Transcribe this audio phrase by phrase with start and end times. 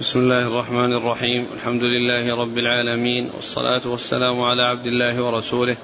[0.00, 1.46] بسم الله الرحمن الرحيم.
[1.54, 5.76] الحمد لله رب العالمين والصلاة والسلام على عبد الله ورسوله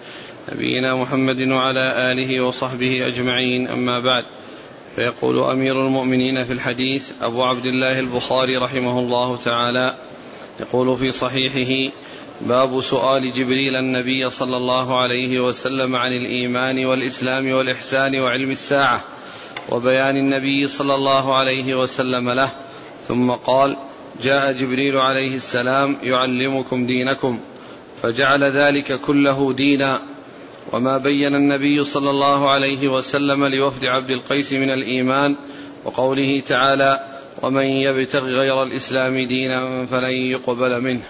[0.53, 3.69] نبينا محمد وعلى آله وصحبه أجمعين.
[3.69, 4.25] أما بعد
[4.97, 9.95] فيقول أمير المؤمنين في الحديث أبو عبد الله البخاري رحمه الله تعالى
[10.61, 11.95] يقول في صحيحه
[12.41, 19.01] باب سؤال جبريل النبي صلى الله عليه وسلم عن الإيمان والإسلام والإحسان وعلم الساعة
[19.69, 22.51] وبيان النبي صلى الله عليه وسلم له
[23.09, 23.77] ثم قال
[24.23, 27.41] جاء جبريل عليه السلام يعلمكم دينكم
[28.03, 30.03] فجعل ذلك كله دينا.
[30.73, 35.37] وما بين النبي صلى الله عليه وسلم لوفد عبد القيس من الإيمان
[35.85, 37.01] وقوله تعالى
[37.43, 41.03] ومن يبتغ غير الإسلام دينا فلن يقبل منه.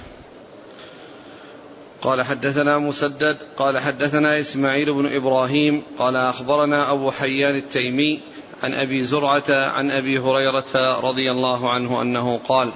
[2.02, 8.20] قال حدثنا مسدد قال حدثنا إسماعيل بن إبراهيم قال أخبرنا أبو حيان التيمي
[8.62, 12.70] عن أبي زرعة عن أبي هريرة رضي الله عنه أنه قال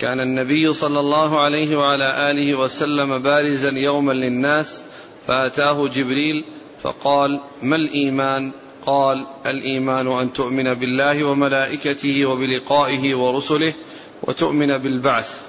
[0.00, 4.82] كان النبي صلى الله عليه وعلى آله وسلم بارزا يوما للناس
[5.26, 6.44] فأتاه جبريل
[6.82, 8.52] فقال ما الإيمان؟
[8.86, 13.74] قال الإيمان أن تؤمن بالله وملائكته وبلقائه ورسله
[14.22, 15.40] وتؤمن بالبعث.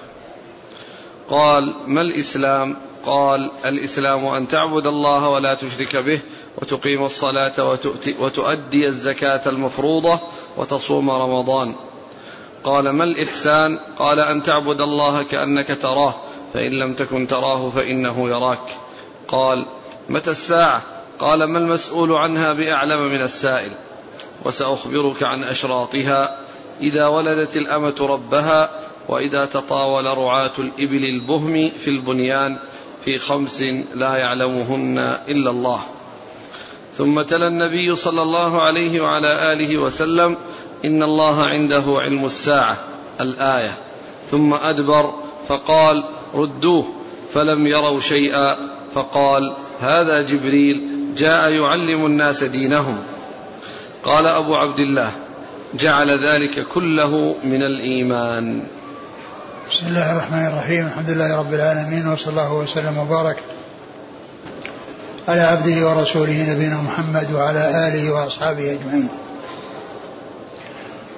[1.30, 6.20] قال ما الإسلام؟ قال الإسلام أن تعبد الله ولا تشرك به
[6.61, 7.78] وتقيم الصلاة
[8.20, 10.20] وتؤدي الزكاة المفروضة
[10.58, 11.76] وتصوم رمضان.
[12.68, 16.16] قال ما الإحسان؟ قال أن تعبد الله كأنك تراه.
[16.54, 18.78] فإن لم تكن تراه فإنه يراك.
[19.28, 19.66] قال
[20.10, 20.82] متى الساعة؟
[21.20, 23.72] قال ما المسؤول عنها بأعلم من السائل.
[24.45, 26.38] وسأخبرك عن أشراطها.
[26.82, 28.70] إذا ولدت الأمة ربها
[29.10, 32.58] وإذا تطاول رعاة الإبل البهم في البنيان
[33.06, 33.62] في خمس
[33.94, 35.82] لا يعلمهن إلا الله.
[36.98, 40.38] ثم تلا النبي صلى الله عليه وعلى آله وسلم
[40.88, 42.78] إن الله عنده علم الساعة
[43.22, 43.78] الآية.
[44.32, 45.14] ثم أدبر
[45.48, 46.86] فقال ردوه
[47.34, 48.56] فلم يروا شيئا.
[48.96, 52.98] فقال هذا جبريل جاء يعلم الناس دينهم.
[54.04, 55.11] قال أبو عبد الله
[55.73, 58.67] جعل ذلك كله من الإيمان.
[59.72, 60.88] بسم الله الرحمن الرحيم.
[60.88, 63.38] الحمد لله رب العالمين وصلى الله وسلم وبارك
[65.28, 69.10] على عبده ورسوله نبينا محمد وعلى آله وأصحابه أجمعين.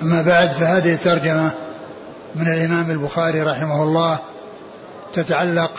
[0.02, 1.52] أما بعد فهذه الترجمة
[2.36, 4.20] من الإمام البخاري رحمه الله
[5.14, 5.72] تتعلق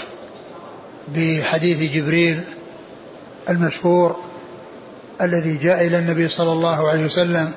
[1.15, 2.41] بحديث جبريل
[3.49, 4.17] المشهور
[5.21, 7.53] الذي جاء إلى النبي صلى الله عليه وسلم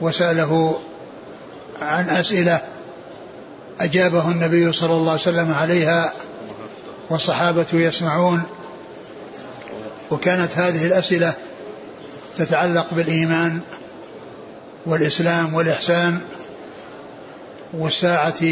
[0.00, 0.78] وسأله
[1.82, 2.60] عن أسئلة
[3.80, 6.12] أجابه النبي صلى الله عليه وسلم عليها
[7.10, 8.42] والصحابة يسمعون
[10.10, 11.34] وكانت هذه الأسئلة
[12.38, 13.60] تتعلق بالإيمان
[14.86, 16.18] والإسلام والإحسان
[17.72, 18.42] والساعة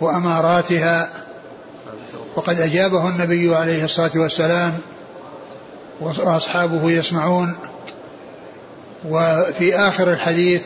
[0.00, 1.10] وأماراتها
[2.36, 4.78] وقد أجابه النبي عليه الصلاة والسلام
[6.00, 7.54] وأصحابه يسمعون.
[9.08, 10.62] وفي آخر الحديث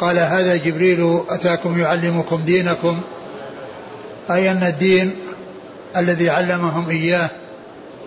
[0.00, 3.00] قال هذا جبريل أتاكم يعلمكم دينكم
[4.30, 5.22] أي أن الدين
[5.96, 7.30] الذي علمهم إياه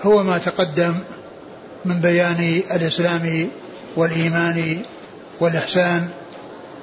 [0.04, 0.96] هو ما تقدم
[1.86, 3.50] من بيان الإسلام
[3.98, 4.82] والإيمان
[5.40, 6.08] والإحسان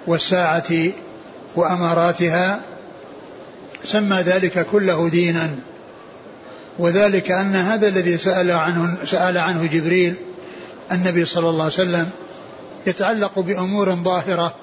[0.07, 0.73] والساعة
[1.57, 2.61] وأماراتها
[3.85, 5.51] سمى ذلك كله دينا.
[6.79, 10.15] وذلك أن هذا الذي سأل عنه سأل عنه جبريل
[10.93, 12.09] النبي صلى الله عليه وسلم
[12.87, 14.55] يتعلق بأمور ظاهرة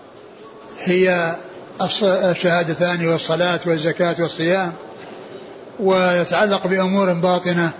[0.83, 1.35] هي
[2.03, 4.73] الشهادتان والصلاة والزكاة والصيام
[5.79, 7.71] ويتعلق بأمور باطنة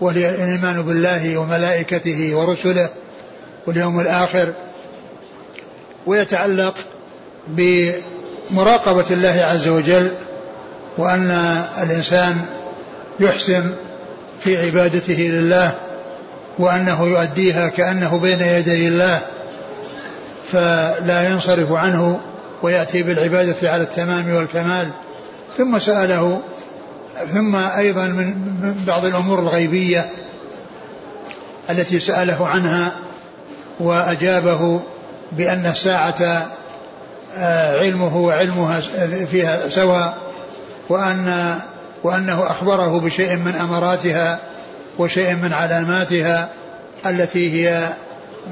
[0.00, 2.88] وهي الإيمان بالله وملائكته ورسله
[3.66, 4.52] واليوم الآخر.
[6.06, 6.74] ويتعلق
[7.48, 10.10] بمراقبة الله عز وجل
[10.98, 11.30] وأن
[11.82, 12.36] الإنسان
[13.20, 13.74] يحسن
[14.40, 15.74] في عبادته لله
[16.58, 19.20] وأنه يؤديها كأنه بين يدي الله
[20.52, 22.20] فلا ينصرف عنه
[22.62, 24.92] ويأتي بالعبادة على التمام والكمال.
[25.58, 26.40] ثم سأله
[27.32, 28.34] ثم أيضا من
[28.86, 30.10] بعض الأمور الغيبية
[31.70, 32.92] التي سأله عنها
[33.80, 34.80] وأجابه
[35.32, 36.50] بأن الساعة
[37.34, 38.80] آه، علمه وعلمها
[39.30, 40.18] فيها سواء
[40.88, 41.58] وأن
[42.02, 44.40] وأنه أخبره بشيء من أمراتها
[44.98, 46.52] وشيء من علاماتها
[47.06, 47.88] التي هي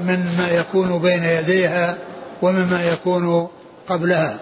[0.03, 1.97] مما يكون بين يديها
[2.41, 3.47] ومما يكون
[3.87, 4.39] قبلها.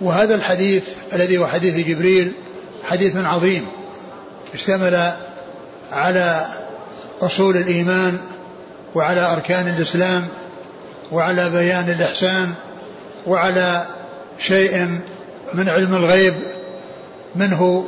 [0.00, 2.32] وهذا الحديث الذي هو حديث جبريل
[2.84, 3.66] حديث عظيم
[4.54, 5.12] اشتمل
[5.92, 6.46] على
[7.22, 8.18] أصول الإيمان
[8.96, 10.28] وعلى أركان الإسلام
[11.12, 12.54] وعلى بيان الإحسان
[13.26, 13.86] وعلى
[14.38, 15.00] شيء
[15.54, 16.34] من علم الغيب
[17.34, 17.84] منه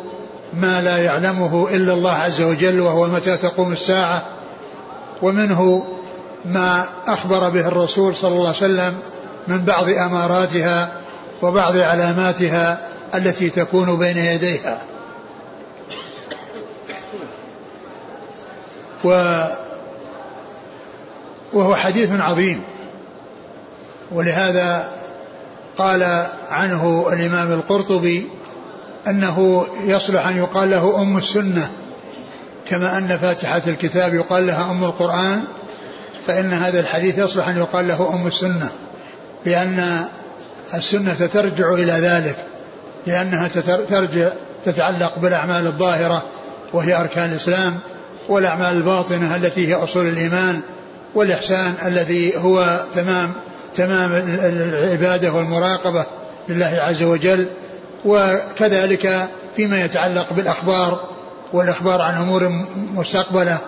[0.53, 4.27] ما لا يعلمه إلا الله عز وجل وهو متى تقوم الساعة
[5.23, 5.87] ومنه
[6.45, 8.99] ما أخبر به الرسول صلى الله عليه وسلم
[9.49, 10.93] من بعض أماراتها
[11.43, 12.79] وبعض علاماتها
[13.15, 14.83] التي تكون بين يديها.
[19.05, 19.11] و
[21.53, 22.63] وهو حديث عظيم.
[24.13, 24.89] ولهذا
[25.79, 28.27] قال عنه الإمام القرطبي
[29.09, 31.69] أنه يصلح أن يقال له أم السنة
[32.69, 35.43] كما أن فاتحة الكتاب يقال لها أم القرآن
[36.27, 38.69] فإن هذا الحديث يصلح أن يقال له أم السنة
[39.47, 40.05] لأن
[40.75, 42.37] السنة ترجع إلى ذلك
[43.07, 43.49] لأنها
[43.89, 44.33] ترجع
[44.65, 46.23] تتعلق بالأعمال الظاهرة
[46.73, 47.81] وهي أركان الإسلام
[48.29, 50.61] والأعمال الباطنة التي هي أصول الإيمان.
[51.15, 53.33] والإحسان الذي هو تمام
[53.75, 56.07] تمام العبادة والمراقبة
[56.49, 57.49] لله عز وجل
[58.05, 61.01] وكذلك فيما يتعلق بالأخبار
[61.53, 62.53] والإخبار عن أمور
[62.95, 63.59] مستقبلة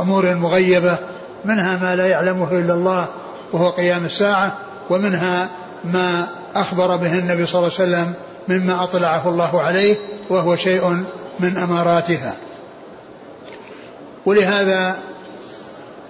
[0.00, 0.98] أمور مغيبة
[1.44, 3.06] منها ما لا يعلمه إلا الله
[3.52, 4.56] وهو قيام الساعة
[4.90, 5.48] ومنها
[5.84, 8.14] ما أخبر به النبي صلى الله عليه وسلم
[8.48, 9.96] مما أطلعه الله عليه
[10.30, 11.04] وهو شيء
[11.40, 12.34] من أماراتها.
[14.26, 14.96] ولهذا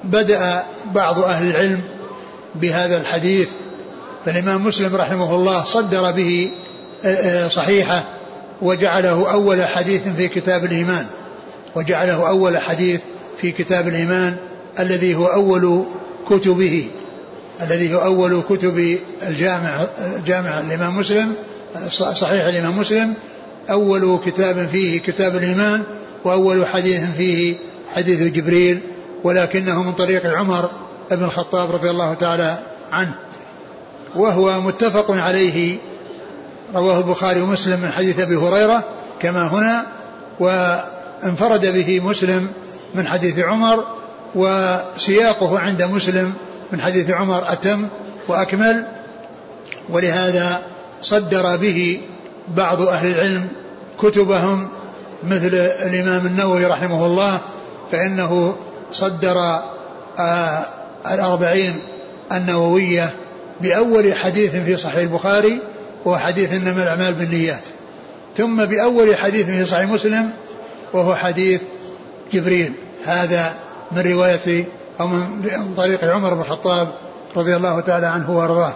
[0.05, 0.63] بدأ
[0.95, 1.81] بعض أهل العلم
[2.55, 3.49] بهذا الحديث
[4.25, 6.51] فالإمام مسلم رحمه الله صدر به
[7.05, 8.05] آه، آه، صحيحة
[8.63, 11.07] وجعله أول حديث في كتاب الإيمان
[11.77, 13.01] وجعله أول حديث
[13.39, 14.37] في كتاب الإيمان
[14.81, 15.85] الذي هو أول
[16.31, 16.89] كتبه
[17.63, 18.99] الذي هو أول كتب
[19.29, 19.87] الجامع
[20.27, 21.35] جامع الإمام مسلم
[21.89, 23.15] صحيح الإمام مسلم
[23.71, 25.83] أول كتاب فيه كتاب الإيمان
[26.25, 27.55] وأول حديث فيه
[27.95, 28.81] حديث جبريل
[29.25, 30.71] ولكنه من طريق عمر
[31.11, 32.59] بن الخطاب رضي الله تعالى
[32.93, 33.15] عنه.
[34.17, 35.79] وهو متفق عليه
[36.75, 38.85] رواه البخاري ومسلم من حديث أبي هريرة
[39.21, 39.87] كما هنا
[40.41, 42.49] وانفرد به مسلم
[42.95, 43.85] من حديث عمر
[44.35, 46.33] وسياقه عند مسلم
[46.73, 47.89] من حديث عمر أتم
[48.29, 48.87] وأكمل.
[49.89, 50.63] ولهذا
[51.01, 52.01] صدر به
[52.49, 53.49] بعض أهل العلم
[54.03, 54.69] كتبهم
[55.25, 57.41] مثل الإمام النووي رحمه الله
[57.93, 58.57] فإنه
[58.93, 59.39] صدر
[60.19, 60.65] آه
[61.15, 61.81] الأربعين
[62.33, 63.11] النووية
[63.61, 65.59] بأول حديث في صحيح البخاري
[66.05, 67.63] وهو حديث إنما الأعمال بالنيات.
[68.37, 70.31] ثم بأول حديث في صحيح مسلم
[70.93, 71.63] وهو حديث
[72.33, 72.73] جبريل.
[73.05, 73.55] هذا
[73.93, 74.65] من رواية
[75.01, 76.89] أو من طريق عمر بن الخطاب
[77.37, 78.75] رضي الله تعالى عنه وأرضاه.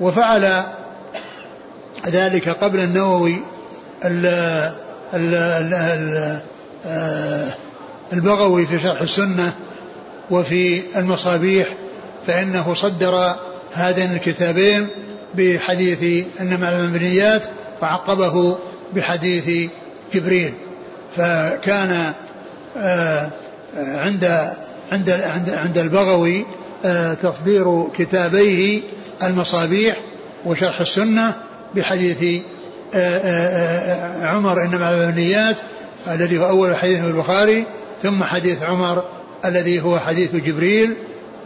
[0.00, 0.62] وفعل
[2.06, 3.36] ذلك قبل النووي
[4.04, 4.26] ال
[5.14, 5.34] ال
[5.74, 6.40] ال
[6.86, 7.54] آه،
[8.14, 9.52] البغوي في شرح السنة
[10.30, 11.68] وفي المصابيح
[12.26, 13.34] فإنه صدر
[13.72, 14.88] هذين الكتابين
[15.34, 17.46] بحديث إنما المبنيات
[17.82, 18.58] وعقبه
[18.94, 19.70] بحديث
[20.14, 20.52] جبريل.
[21.16, 22.12] فكان
[22.76, 23.30] آه،
[23.76, 24.24] عند
[24.92, 26.46] عند عند عند البغوي
[26.84, 28.80] آه، تصدير كتابيه
[29.22, 29.96] المصابيح
[30.46, 31.34] وشرح السنة
[31.74, 32.42] بحديث
[32.94, 35.56] آه، عمر انما المبنيات
[36.08, 37.64] الذي هو أول حديث في البخاري
[38.02, 39.04] ثم حديث عمر
[39.44, 40.94] الذي هو حديث جبريل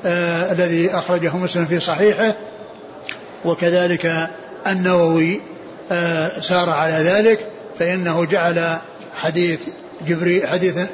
[0.05, 2.35] آه الذي أخرجه مسلم في صحيحه
[3.45, 4.29] وكذلك
[4.67, 5.41] النووي
[5.93, 7.39] آه سار على ذلك
[7.79, 8.79] فإنه جعل
[9.17, 9.61] حديث
[10.07, 10.87] جبريل حديث آه،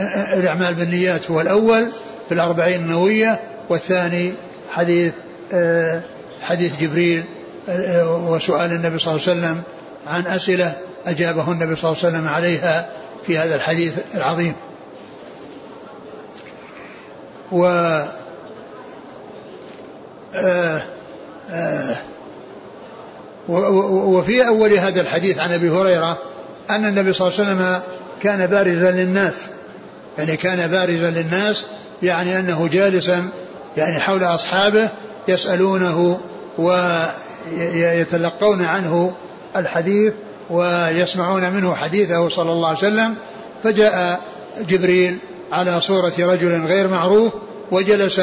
[0.00, 1.88] آه، الأعمال بالنيات هو الأول
[2.28, 4.32] في الأربعين النووية والثاني
[4.70, 5.12] حديث
[5.52, 6.00] آه
[6.42, 7.24] حديث جبريل
[7.68, 9.62] آه، وسؤال النبي صلى الله عليه وسلم
[10.06, 12.90] عن أسئلة أجابه النبي صلى الله عليه وسلم عليها
[13.26, 14.54] في هذا الحديث العظيم.
[17.52, 17.64] و
[20.34, 20.82] آه،
[21.50, 21.96] آه،
[23.48, 26.18] وفي أول هذا الحديث عن أبي هريرة
[26.70, 27.80] أن النبي صلى الله عليه وسلم
[28.22, 29.34] كان بارزا للناس.
[30.18, 31.64] يعني كان بارزا للناس
[32.02, 33.28] يعني أنه جالسا
[33.76, 34.88] يعني حول أصحابه
[35.28, 36.20] يسألونه
[37.48, 39.14] ويتلقون عنه
[39.56, 40.12] الحديث
[40.50, 43.14] ويسمعون منه حديثه صلى الله عليه وسلم.
[43.64, 44.20] فجاء
[44.60, 45.18] جبريل
[45.52, 47.32] على صورة رجل غير معروف
[47.70, 48.20] وجلس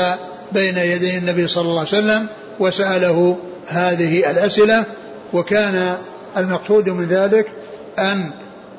[0.51, 2.29] بين يدي النبي صلى الله عليه وسلم
[2.59, 4.85] وسأله هذه الأسئلة.
[5.33, 5.97] وكان
[6.37, 7.51] المقصود من ذلك
[7.99, 8.31] أن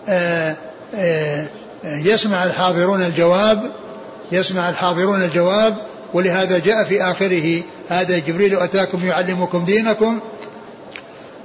[0.08, 0.56] آه،
[0.94, 1.46] آه،
[1.84, 3.70] يسمع الحاضرون الجواب
[4.32, 5.76] يسمع الحاضرون الجواب
[6.14, 10.20] ولهذا جاء في آخره هذا جبريل أتاكم يعلمكم دينكم.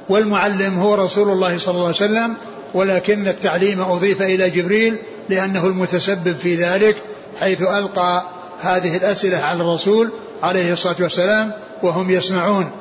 [0.10, 2.38] والمعلم هو رسول الله صلى الله عليه وسلم
[2.74, 4.98] ولكن التعليم أضيف إلى جبريل
[5.30, 6.96] لأنه المتسبب في ذلك
[7.39, 8.24] حيث ألقى
[8.62, 10.12] هذه الأسئلة على الرسول
[10.44, 11.53] عليه الصلاة والسلام
[11.84, 12.72] وهم يسمعون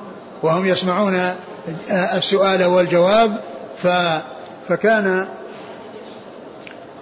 [0.42, 1.34] وهم يسمعون
[1.90, 3.40] السؤال والجواب
[3.82, 3.86] ف
[4.68, 5.26] فكان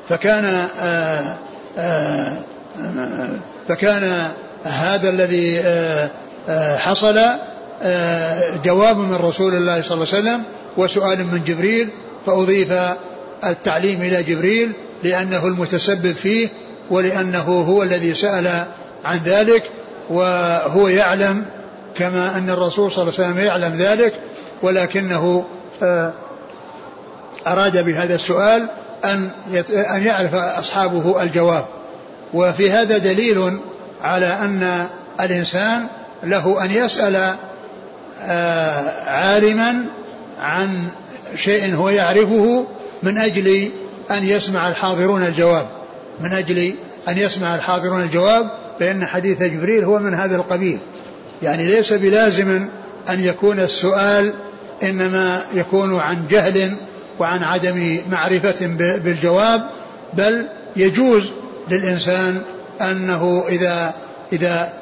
[0.08, 0.44] فكان
[0.80, 1.36] آآ
[1.78, 2.42] آآ
[3.68, 4.28] فكان
[4.64, 5.62] هذا الذي
[6.78, 7.20] حصل
[8.64, 10.42] جواب من رسول الله صلى الله عليه وسلم
[10.76, 11.88] وسؤال من جبريل
[12.26, 12.72] فأضيف
[13.44, 14.72] التعليم إلى جبريل
[15.02, 16.48] لأنه المتسبب فيه
[16.90, 18.66] ولأنه هو الذي سأل
[19.04, 19.62] عن ذلك
[20.10, 21.46] وهو يعلم
[21.96, 24.14] كما أن الرسول صلى الله عليه وسلم يعلم ذلك
[24.62, 25.44] ولكنه
[25.82, 26.12] آه،
[27.46, 28.68] أراد بهذا السؤال
[29.04, 29.30] أن
[29.96, 31.64] أن يعرف أصحابه الجواب.
[32.34, 33.60] وفي هذا دليل
[34.02, 34.86] على أن
[35.20, 35.86] الإنسان
[36.22, 37.34] له أن يسأل آه،
[39.06, 39.84] عالما
[40.38, 40.88] عن
[41.36, 42.66] شيء هو يعرفه
[43.02, 43.70] من أجل
[44.10, 45.66] أن يسمع الحاضرون الجواب.
[46.20, 46.74] من أجل
[47.08, 48.50] أن يسمع الحاضرون الجواب
[48.80, 50.78] فإن حديث جبريل هو من هذا القبيل.
[51.42, 52.68] يعني ليس بلازم
[53.08, 54.34] أن يكون السؤال
[54.82, 56.74] إنما يكون عن جهل
[57.18, 59.60] وعن عدم معرفة بالجواب
[60.14, 61.30] بل يجوز
[61.70, 62.42] للإنسان
[62.80, 63.94] أنه إذا
[64.32, 64.72] إذا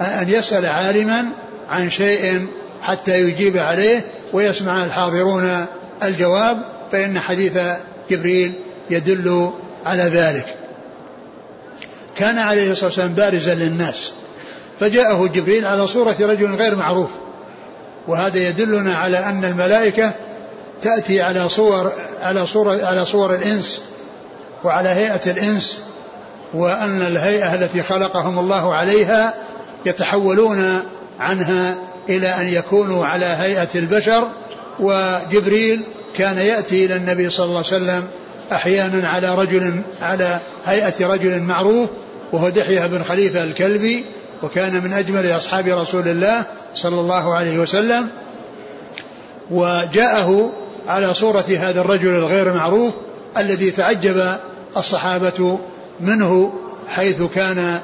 [0.00, 1.24] أن يسأل عالما
[1.68, 2.46] عن شيء
[2.82, 5.66] حتى يجيب عليه ويسمع الحاضرون
[6.02, 7.58] الجواب فإن حديث
[8.10, 8.52] جبريل
[8.90, 9.50] يدل
[9.84, 10.56] على ذلك.
[12.16, 14.12] كان عليه الصلاة والسلام بارزا للناس
[14.80, 17.10] فجاءه جبريل على صورة رجل غير معروف
[18.08, 20.12] وهذا يدلنا على أن الملائكة
[20.80, 21.92] تأتي على صور
[22.22, 23.82] على صورة على صور الإنس
[24.64, 25.82] وعلى هيئة الإنس
[26.54, 29.34] وأن الهيئة التي خلقهم الله عليها
[29.86, 30.82] يتحولون
[31.20, 31.74] عنها
[32.08, 34.28] إلى أن يكونوا على هيئة البشر
[34.80, 35.80] وجبريل
[36.16, 38.04] كان يأتي إلى النبي صلى الله عليه وسلم
[38.52, 41.88] أحيانا على رجل على هيئة رجل معروف
[42.32, 44.04] وهو دحية بن خليفة الكلبي
[44.42, 46.44] وكان من أجمل أصحاب رسول الله
[46.74, 48.08] صلى الله عليه وسلم.
[49.50, 50.52] وجاءه
[50.86, 52.94] على صورة هذا الرجل الغير معروف
[53.38, 54.36] الذي تعجب
[54.76, 55.58] الصحابة
[56.00, 56.52] منه
[56.88, 57.80] حيث كان آآ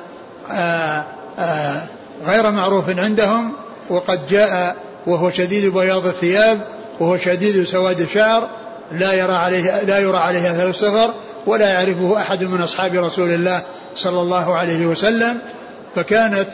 [0.50, 1.04] آه،
[1.38, 1.86] آآ آه،
[2.24, 3.52] غير معروف عندهم.
[3.90, 6.66] وقد جاء وهو شديد بياض الثياب
[7.00, 8.48] وهو شديد سواد الشعر
[8.92, 11.14] لا يرى عليه لا يرى عليه أثر السفر
[11.46, 13.62] ولا يعرفه أحد من أصحاب رسول الله
[13.96, 15.38] صلى الله عليه وسلم.
[15.94, 16.48] فكانت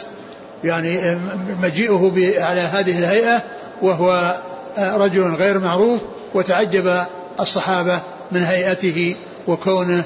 [0.65, 1.19] يعني
[1.63, 3.43] مجيئه على هذه الهيئة
[3.83, 4.37] وهو
[4.79, 6.01] رجل غير معروف
[6.35, 7.05] وتعجب
[7.41, 8.01] الصحابة
[8.33, 9.17] من هيئته
[9.47, 10.05] وكونه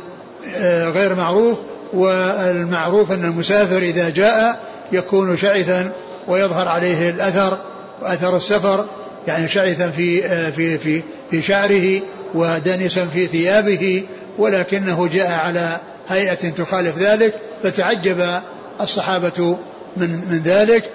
[0.95, 1.59] غير معروف
[1.93, 4.61] والمعروف أن المسافر إذا جاء
[4.93, 5.93] يكون شعثا
[6.29, 7.59] ويظهر عليه الأثر
[8.03, 8.87] وأثر السفر
[9.27, 12.01] يعني شعثا في في في في شعره
[12.35, 14.05] ودنسا في ثيابه
[14.39, 18.41] ولكنه جاء على هيئة تخالف ذلك فتعجب
[18.81, 19.59] الصحابة
[19.97, 20.91] من من ذلك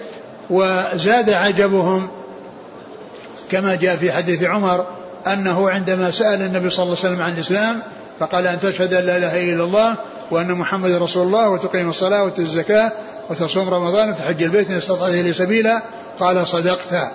[0.50, 2.08] وزاد عجبهم
[3.52, 4.86] كما جاء في حديث عمر
[5.28, 7.84] أنه عندما سأل النبي صلى الله عليه وسلم عن الإسلام
[8.20, 9.96] فقال أن تشهد أن لا إله إلا الله
[10.32, 12.92] وأن محمد رسول الله وتقيم الصلاة وتؤتي الزكاة
[13.30, 15.82] وتصوم رمضان وتحج البيت إن استطعت إليه سبيلا.
[16.20, 17.12] قال صدقت.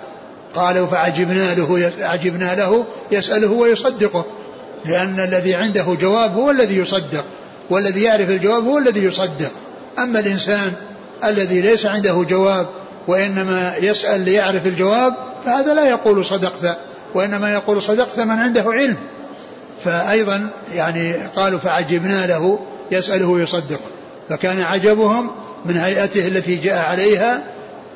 [0.55, 4.25] قالوا فعجبنا له عجبنا له يسأله ويصدقه.
[4.85, 7.25] لأن الذي عنده جواب هو الذي يصدق
[7.69, 9.51] والذي يعرف الجواب هو الذي يصدق.
[9.99, 10.73] أما الإنسان
[11.23, 12.67] الذي ليس عنده جواب
[13.07, 15.13] وإنما يسأل ليعرف الجواب
[15.45, 16.77] فهذا لا يقول صدقت
[17.15, 18.97] وإنما يقول صدقت من عنده علم.
[19.83, 22.59] فأيضا يعني قالوا فعجبنا له
[22.93, 23.79] يسأله ويصدقه
[24.29, 25.31] فكان عجبهم
[25.65, 27.43] من هيئته التي جاء عليها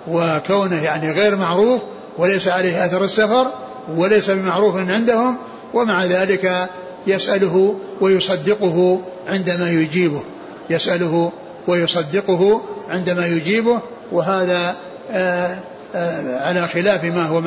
[0.08, 1.82] وكونه يعني غير معروف
[2.18, 3.51] وليس عليه أثر السفر
[3.96, 5.38] وليس بمعروف عندهم
[5.74, 6.70] ومع ذلك
[7.08, 10.22] يسأله ويصدقه عندما يجيبه.
[10.70, 11.32] يسأله
[11.68, 13.80] ويصدقه عندما يجيبه
[14.12, 14.75] وهذا
[15.12, 15.60] آآ
[15.96, 17.42] آآ على خلاف ما هو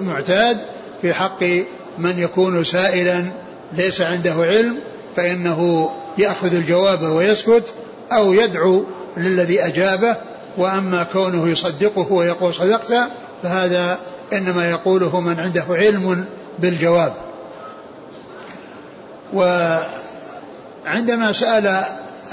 [0.00, 0.58] معتاد
[1.02, 1.42] في حق
[1.98, 3.24] من يكون سائلا
[3.72, 4.78] ليس عنده علم
[5.16, 7.72] فإنه يأخذ الجواب ويسكت
[8.12, 8.84] أو يدعو
[9.16, 10.16] للذي أجابه
[10.56, 12.94] وأما كونه يصدقه ويقول صدقت
[13.42, 13.98] فهذا
[14.32, 16.24] إنما يقوله من عنده علم
[16.58, 17.14] بالجواب.
[19.32, 21.82] وعندما سأل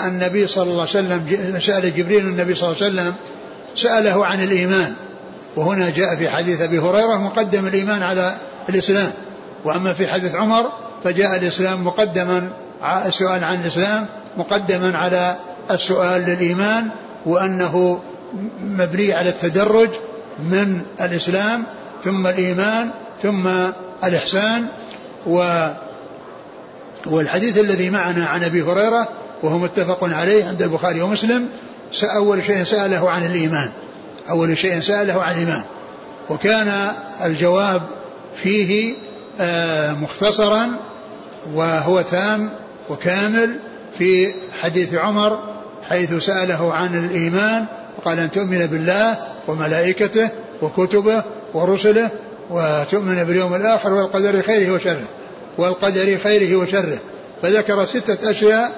[0.06, 1.22] النبي صلى الله عليه وسلم
[1.60, 3.13] سأل جبريل النبي صلى الله عليه وسلم
[3.75, 4.94] سأله عن الإيمان.
[5.56, 8.36] وهنا جاء في حديث أبي هريرة مقدم الإيمان على
[8.70, 9.12] الإسلام.
[9.66, 10.72] وأما في حديث عمر
[11.04, 12.50] فجاء الإسلام مقدما
[12.84, 15.36] السؤال عن الإسلام مقدما على
[15.72, 16.90] السؤال للإيمان
[17.25, 18.00] وأنه
[18.62, 19.90] مبني على التدرج
[20.40, 21.63] من الإسلام
[22.04, 23.48] ثم الإيمان ثم
[24.04, 24.68] الإحسان
[25.28, 25.68] و
[27.06, 29.08] والحديث الذي معنا عن أبي هريرة
[29.44, 31.48] وهو متفق عليه عند البخاري ومسلم
[32.16, 33.70] أول شيء سأله عن الإيمان
[34.30, 35.63] أول شيء سأله عن الإيمان
[36.30, 36.92] وكان
[37.25, 37.82] الجواب
[38.36, 38.94] فيه
[39.40, 40.70] آه، مختصرا
[41.54, 43.60] وهو تام وكامل
[43.98, 45.40] في حديث عمر
[45.84, 47.66] حيث سأله عن الإيمان
[47.98, 50.30] وقال أن تؤمن بالله وملائكته
[50.62, 51.24] وكتبه
[51.54, 52.10] ورسله
[52.50, 55.08] وتؤمن باليوم الآخر والقدر خيره وشره
[55.58, 57.00] والقدر خيره وشره.
[57.42, 58.72] فذكر ستة أشياء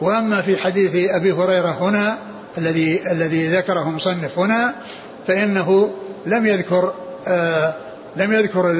[0.00, 2.18] وأما في حديث أبي هريرة هنا
[2.58, 4.74] الذي الذي ذكره مصنف هنا
[5.26, 5.90] فإنه
[6.26, 6.94] لم يذكر
[7.26, 7.74] آه
[8.16, 8.70] لم يذكر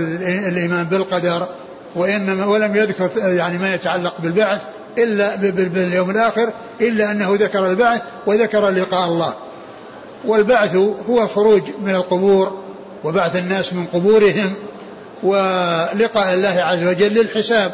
[0.48, 1.48] الإيمان بالقدر
[1.96, 4.60] وإنما ولم يذكر يعني ما يتعلق بالبعث
[4.98, 6.50] إلا باليوم الآخر
[6.80, 9.34] إلا أنه ذكر البعث وذكر لقاء الله.
[10.24, 10.76] والبعث
[11.08, 12.62] هو الخروج من القبور
[13.04, 14.54] وبعث الناس من قبورهم
[15.22, 17.72] ولقاء الله عز وجل للحساب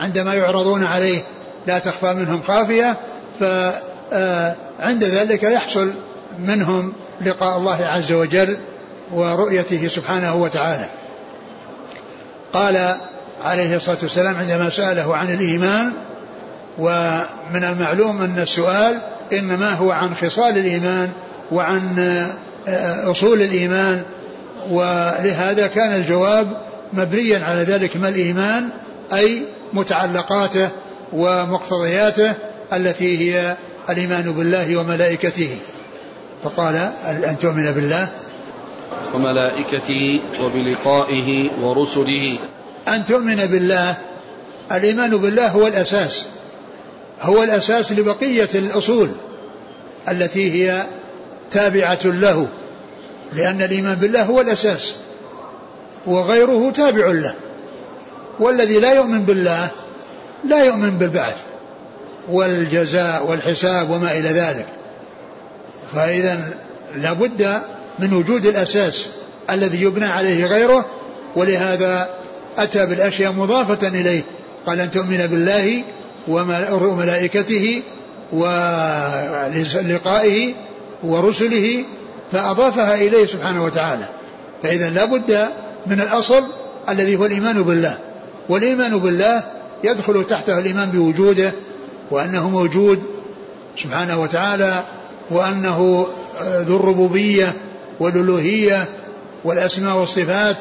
[0.00, 1.22] عندما يعرضون عليه
[1.66, 2.96] لا تخفى منهم خافية
[3.40, 5.92] فعند ذلك يحصل
[6.38, 8.58] منهم لقاء الله عز وجل
[9.12, 10.86] ورؤيته سبحانه وتعالى.
[12.52, 12.96] قال
[13.42, 15.92] عليه الصلاة والسلام عندما سأله عن الإيمان
[16.78, 21.10] ومن المعلوم أن السؤال إنما هو عن خصال الإيمان
[21.52, 21.98] وعن
[22.68, 24.02] آه، أصول الإيمان
[24.70, 26.56] ولهذا كان الجواب
[26.92, 28.68] مبنيا على ذلك ما الإيمان
[29.12, 30.68] أي متعلقاته
[31.12, 32.34] ومقتضياته
[32.72, 33.56] التي هي
[33.90, 35.56] الإيمان بالله وملائكته.
[36.44, 38.08] فقال أن تؤمن بالله؟
[39.14, 42.38] وملائكته وبلقائه ورسله.
[42.88, 43.96] أن تؤمن بالله.
[44.72, 46.26] الإيمان بالله هو الأساس.
[47.20, 49.10] هو الأساس لبقية الأصول
[50.08, 50.86] التي هي
[51.50, 52.48] تابعة له.
[53.32, 54.94] لأن الإيمان بالله هو الأساس.
[56.06, 57.34] وغيره تابع له.
[58.40, 59.68] والذي لا يؤمن بالله
[60.48, 61.36] لا يؤمن بالبعث
[62.30, 64.66] والجزاء والحساب وما إلى ذلك.
[65.94, 66.54] فإذا
[66.96, 67.62] لابد
[67.98, 69.08] من وجود الأساس
[69.50, 70.86] الذي يبنى عليه غيره.
[71.36, 72.10] ولهذا
[72.58, 74.24] أتى بالأشياء مضافة إليه.
[74.66, 75.84] قال أن تؤمن بالله
[76.28, 77.82] وملائكته
[79.52, 80.54] ولقائه
[81.02, 81.84] ورسله
[82.32, 84.04] فأضافها إليه سبحانه وتعالى.
[84.62, 85.48] فإذا لا بد
[85.86, 86.42] من الأصل
[86.88, 87.98] الذي هو الإيمان بالله.
[88.48, 89.42] والإيمان بالله
[89.84, 91.52] يدخل تحته الإيمان بوجوده
[92.10, 93.02] وأنه موجود
[93.78, 94.82] سبحانه وتعالى
[95.30, 96.06] وأنه
[96.42, 97.52] ذو الربوبية
[98.00, 98.88] والألوهية
[99.44, 100.56] والأسماء والصفات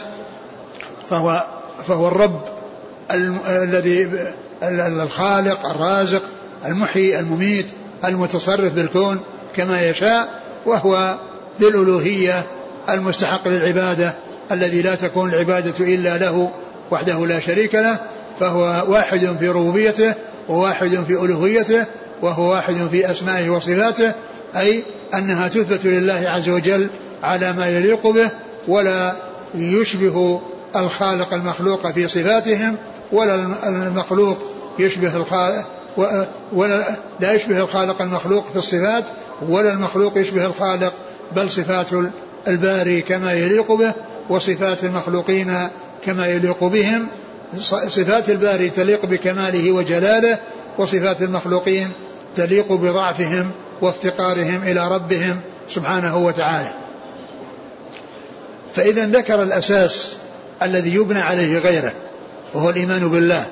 [1.10, 1.46] فهو
[1.88, 2.42] فهو الرب
[3.48, 4.10] الذي
[4.64, 6.22] الخالق الرازق
[6.66, 7.66] المحيي المميت
[8.06, 9.20] المتصرف بالكون
[9.56, 11.18] كما يشاء وهو
[11.62, 12.44] ذي الألوهية
[12.90, 14.14] المستحق للعبادة
[14.52, 16.52] الذي لا تكون العبادة إلا له
[16.92, 18.00] وحده لا شريك له
[18.40, 20.14] فهو واحد في ربوبيته
[20.50, 21.86] وواحد في ألوهيته
[22.22, 24.12] وهو واحد في أسمائه وصفاته
[24.56, 26.90] أي أنها تثبت لله عز وجل
[27.24, 28.30] على ما يليق به
[28.68, 29.16] ولا
[29.56, 30.42] يشبه
[30.76, 32.78] الخالق المخلوق في صفاتهم
[33.12, 33.36] ولا
[33.68, 34.38] المخلوق
[34.80, 35.66] يشبه الخالق
[36.54, 36.84] ولا
[37.20, 39.04] لا يشبه الخالق المخلوق في الصفات
[39.50, 40.94] ولا المخلوق يشبه الخالق
[41.36, 41.88] بل صفات
[42.48, 43.94] الباري كما يليق به
[44.30, 45.68] وصفات المخلوقين
[46.06, 47.08] كما يليق بهم
[47.88, 50.40] صفات الباري تليق بكماله وجلاله
[50.78, 51.92] وصفات المخلوقين
[52.36, 56.72] تليق بضعفهم وافتقارهم إلى ربهم سبحانه وتعالى.
[58.76, 60.18] فإذا ذكر الأساس
[60.64, 61.94] الذي يبنى عليه غيره
[62.54, 63.46] وهو الإيمان بالله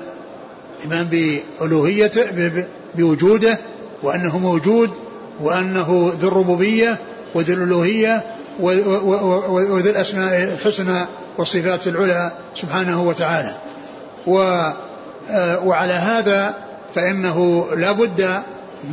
[0.84, 1.06] الايمان
[1.60, 2.52] بالوهيته
[2.94, 3.58] بوجوده
[4.02, 4.90] وأنه موجود
[5.40, 6.98] وأنه ذو الربوبية
[7.34, 8.22] وذو الألوهية
[8.60, 11.06] وذو الأسماء الحسنى
[11.38, 13.56] والصفات العلى سبحانه وتعالى.
[15.30, 16.54] آه، وعلى هذا
[16.94, 18.42] فإنه لا بد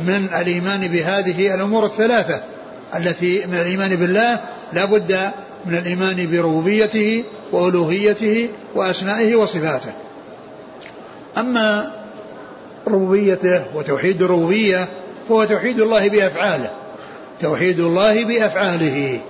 [0.06, 2.40] من الإيمان بهذه الأمور الثلاثة
[2.96, 4.40] التي من الإيمان بالله
[4.72, 5.30] لا بد
[5.66, 9.92] من الإيمان بربوبيته وألوهيته وأسمائه وصفاته.
[11.38, 11.92] أما
[12.86, 14.88] ربوبيته وتوحيد الربوبية
[15.28, 16.70] فهو توحيد الله بأفعاله.
[17.40, 19.20] توحيد الله بأفعاله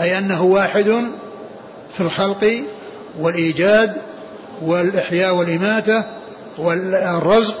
[0.00, 1.04] أي أنه واحد
[1.92, 2.62] في الخلق
[3.20, 4.02] والإيجاد
[4.62, 6.04] والإحياء والإماتة
[6.58, 7.58] والرزق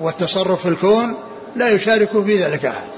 [0.00, 1.14] والتصرف في الكون
[1.56, 2.88] لا يشارك في ذلك أحد.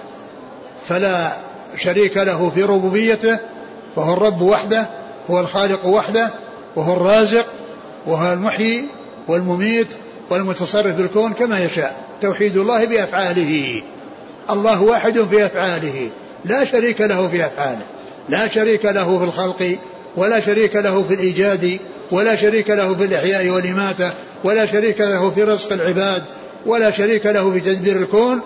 [0.88, 1.32] فلا
[1.76, 3.38] شريك له في ربوبيته
[3.96, 4.86] فهو الرب وحده
[5.30, 6.30] هو الخالق وحده
[6.76, 7.46] وهو الرازق
[8.06, 8.84] وهو المحيي
[9.28, 9.86] والمميت
[10.30, 12.04] والمتصرف بالكون كما يشاء.
[12.20, 13.82] توحيد الله بأفعاله.
[14.50, 16.10] الله واحد في أفعاله.
[16.44, 17.86] لا شريك له في أفعاله.
[18.28, 19.78] لا شريك له في الخلق
[20.16, 21.78] ولا شريك له في الإيجاد
[22.10, 24.10] ولا شريك له في الإحياء والإماتة
[24.44, 26.22] ولا شريك له في رزق العباد
[26.66, 28.40] ولا شريك له في تدبير الكون.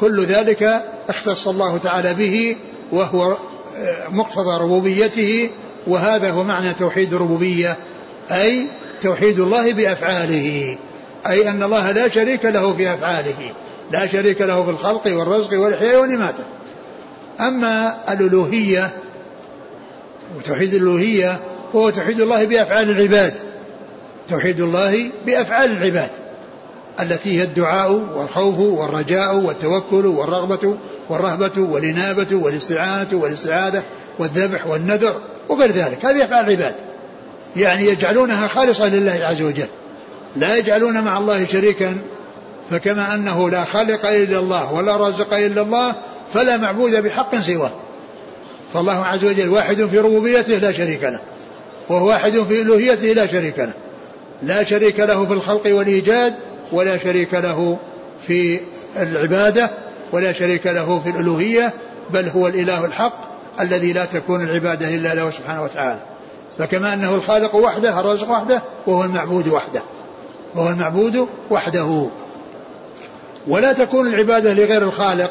[0.00, 2.56] كل ذلك اختص الله تعالى به
[2.92, 3.36] وهو
[3.76, 5.50] آه، مقتضى ربوبيته
[5.86, 7.76] وهذا هو معنى توحيد الربوبية
[8.30, 8.66] أي
[9.02, 10.78] توحيد الله بأفعاله
[11.26, 13.52] أي أن الله لا شريك له في أفعاله
[13.90, 16.44] لا شريك له في الخلق والرزق والإحياء والإماتة.
[17.40, 18.90] أما الألوهية
[20.36, 21.40] وتوحيد الألوهية
[21.74, 23.34] هو توحيد الله بأفعال العباد
[24.28, 26.10] توحيد الله بأفعال العباد.
[27.00, 30.76] التي هي الدعاء والخوف والرجاء والتوكل والرغبة
[31.08, 33.82] والرهبة والإنابة والاستعانة والاستعاذة
[34.18, 35.14] والذبح والنذر
[35.48, 36.04] وغير ذلك.
[36.04, 36.74] هذه أفعال العباد.
[37.56, 39.68] يعني يجعلونها خالصة لله عز وجل.
[40.36, 41.96] لا يجعلون مع الله شريكا
[42.70, 45.94] فكما أنه لا خالق إلا الله ولا رازق إلا الله
[46.34, 47.72] فلا معبود بحق سواه.
[48.74, 51.20] فالله عز وجل واحد في ربوبيته لا شريك له
[51.88, 53.74] وهو واحد في ألوهيته لا شريك له.
[54.42, 57.78] لا شريك له في الخلق والإيجاد ولا شريك له
[58.26, 58.60] في
[58.96, 59.70] العبادة
[60.12, 61.72] ولا شريك له في الألوهية
[62.10, 63.14] بل هو الإله الحق
[63.60, 66.00] الذي لا تكون العبادة إلا له سبحانه وتعالى.
[66.58, 69.82] فكما أنه الخالق وحده الرازق وحده وهو المعبود وحده.
[70.54, 72.06] وهو المعبود وحده.
[73.46, 75.30] ولا تكون العبادة لغير الخالق.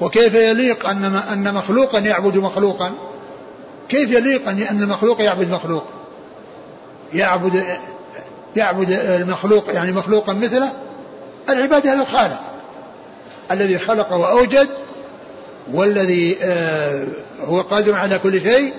[0.00, 2.92] وكيف يليق أن أن مخلوقا يعبد مخلوقا؟
[3.88, 5.84] كيف يليق أن المخلوق يعبد مخلوق؟
[7.14, 7.62] يعبد
[8.56, 10.72] يعبد المخلوق يعني مخلوقا مثله
[11.48, 12.40] العبادة للخالق
[13.50, 14.68] الذي خلق وأوجد
[15.72, 17.06] والذي آه،
[17.44, 18.72] هو قادر على كل شيء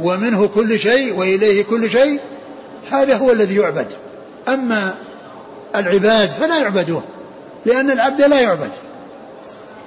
[0.00, 2.20] ومنه كل شيء وإليه كل شيء
[2.90, 3.92] هذا هو الذي يعبد.
[4.48, 4.94] أما
[5.76, 7.02] العباد فلا يعبدون
[7.66, 8.70] لأن العبد لا يعبد.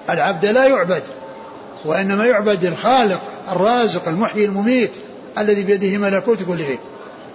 [0.10, 1.04] العبد لا يعبد
[1.86, 3.22] وإنما يعبد الخالق
[3.52, 4.92] الرازق المحيي المميت
[5.38, 6.80] الذي بيده ملكوت كل شيء.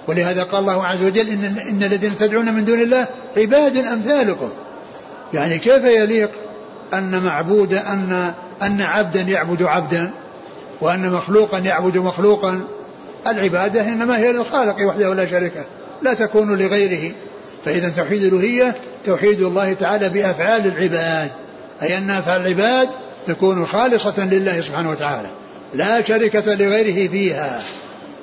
[0.09, 4.51] ولهذا قال الله عز وجل إن, إن الذين تدعون من دون الله عباد أمثالكم.
[5.35, 6.31] يعني كيف يليق
[6.95, 10.11] أن معبود أن أن عبدا يعبد عبدا
[10.81, 12.61] وأن مخلوقا يعبد مخلوقا؟
[13.27, 15.65] العبادة إنما هي للخالق وحده لا شريك له.
[16.03, 17.15] لا تكون لغيره.
[17.65, 21.31] فإذا توحيد الألوهية توحيد الله تعالى بأفعال العباد.
[21.83, 22.89] أي أن أفعال العباد
[23.27, 25.29] تكون خالصة لله سبحانه وتعالى.
[25.75, 27.63] لا شركة لغيره فيها.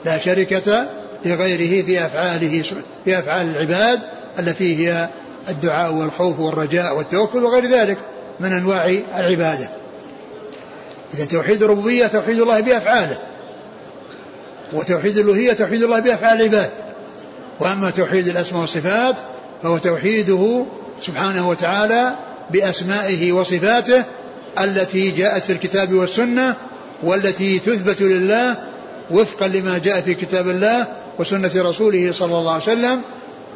[0.05, 0.85] لا شركة
[1.25, 2.63] لغيره في أفعاله
[3.05, 3.99] في أفعال العباد
[4.39, 5.07] التي هي
[5.49, 7.97] الدعاء والخوف والرجاء والتوكل وغير ذلك
[8.39, 8.85] من أنواع
[9.17, 9.69] العبادة.
[11.13, 13.17] إذا توحيد الربوبية توحيد الله بأفعاله.
[14.73, 16.69] وتوحيد الألوهية توحيد الله بأفعال العباد.
[17.59, 19.15] وأما توحيد الأسماء والصفات
[19.63, 20.65] فهو توحيده
[21.01, 22.15] سبحانه وتعالى
[22.51, 24.03] بأسمائه وصفاته
[24.59, 26.55] التي جاءت في الكتاب والسنة
[27.03, 28.57] والتي تثبت لله
[29.11, 30.87] وفقا لما جاء في كتاب الله
[31.19, 33.01] وسنة رسوله صلى الله عليه وسلم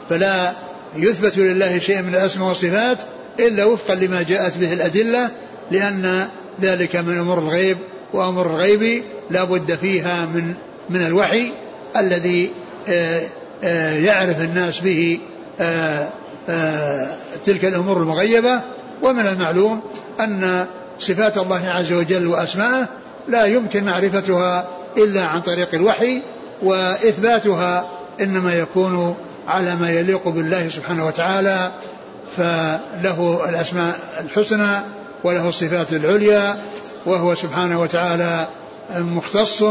[0.09, 0.53] فلا
[0.95, 2.97] يثبت لله شيء من الأسماء والصفات
[3.39, 5.29] إلا وفقا لما جاءت به الأدلة
[5.71, 6.27] لأن
[6.61, 7.77] ذلك من أمور الغيب
[8.13, 10.53] وأمر الغيب لا بد فيها من
[10.89, 11.51] من الوحي
[11.97, 12.51] الذي
[12.87, 13.21] آه،
[13.63, 15.19] آه، يعرف الناس به
[15.59, 16.09] آه،
[17.45, 18.61] تلك الأمور المغيبة.
[19.01, 19.81] ومن المعلوم
[20.19, 20.65] أن
[20.99, 22.89] صفات الله عز وجل وأسماءه
[23.27, 26.21] لا يمكن معرفتها إلا عن طريق الوحي
[26.61, 27.89] وإثباتها
[28.21, 29.15] إنما يكون
[29.47, 31.71] على ما يليق بالله سبحانه وتعالى
[32.37, 34.81] فله الأسماء الحسنى
[35.23, 36.57] وله الصفات العليا
[37.05, 38.47] وهو سبحانه وتعالى
[38.89, 39.63] مختص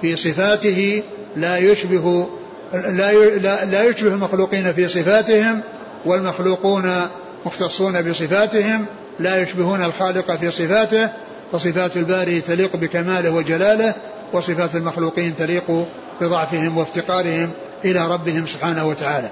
[0.00, 1.02] في صفاته
[1.36, 2.28] لا يشبه
[2.72, 5.60] لا لا يشبه المخلوقين في صفاتهم
[6.04, 7.08] والمخلوقون
[7.46, 8.86] مختصون بصفاتهم
[9.18, 11.08] لا يشبهون الخالق في صفاته
[11.52, 13.94] فصفات الباري تليق بكماله وجلاله
[14.34, 15.86] وصفات المخلوقين تليق
[16.20, 17.50] بضعفهم وافتقارهم
[17.84, 19.30] إلى ربهم سبحانه وتعالى.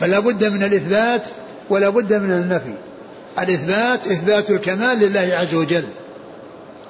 [0.00, 1.22] فلا بد من الإثبات
[1.70, 2.74] ولا بد من النفي.
[3.38, 5.84] الإثبات إثبات الكمال لله عز وجل.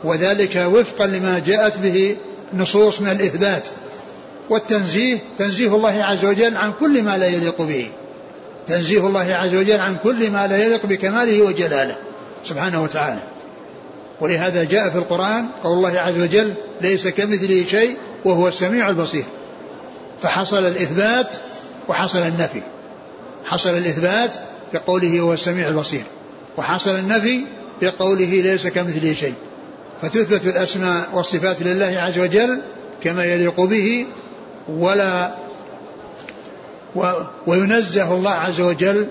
[0.05, 2.17] وذلك وفقا لما جاءت به
[2.55, 3.69] نصوص من الإثبات.
[4.51, 7.91] والتنزيه تنزيه الله عز وجل عن كل ما لا يليق به.
[8.67, 11.97] تنزيه الله عز وجل عن كل ما لا يليق بكماله وجلاله
[12.45, 13.21] سبحانه وتعالى.
[14.21, 19.25] ولهذا جاء في القرآن قول الله عز وجل ليس كمثله شيء وهو السميع البصير.
[20.23, 21.37] فحصل الإثبات
[21.89, 22.63] وحصل النفي.
[23.45, 24.35] حصل الإثبات
[24.73, 26.05] في قوله هو السميع البصير.
[26.57, 27.45] وحصل النفي
[27.81, 29.35] في قوله ليس كمثله شيء.
[30.03, 32.63] فتثبت الأسماء والصفات لله عز وجل
[33.03, 34.07] كما يليق به
[34.69, 35.35] ولا
[36.97, 37.13] و
[37.47, 39.09] وينزه الله عز وجل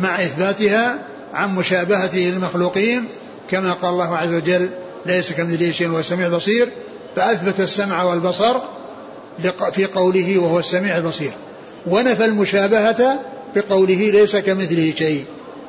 [0.00, 0.98] مع إثباتها
[1.34, 3.04] عن مشابهته للمخلوقين
[3.50, 4.70] كما قال الله عز وجل
[5.06, 6.68] ليس كمثله شيء وهو السميع البصير
[7.16, 8.56] فأثبت السمع والبصر
[9.72, 11.32] في قوله وهو السميع البصير.
[11.86, 13.20] ونفى المشابهة
[13.56, 15.24] بقوله ليس كمثله شيء.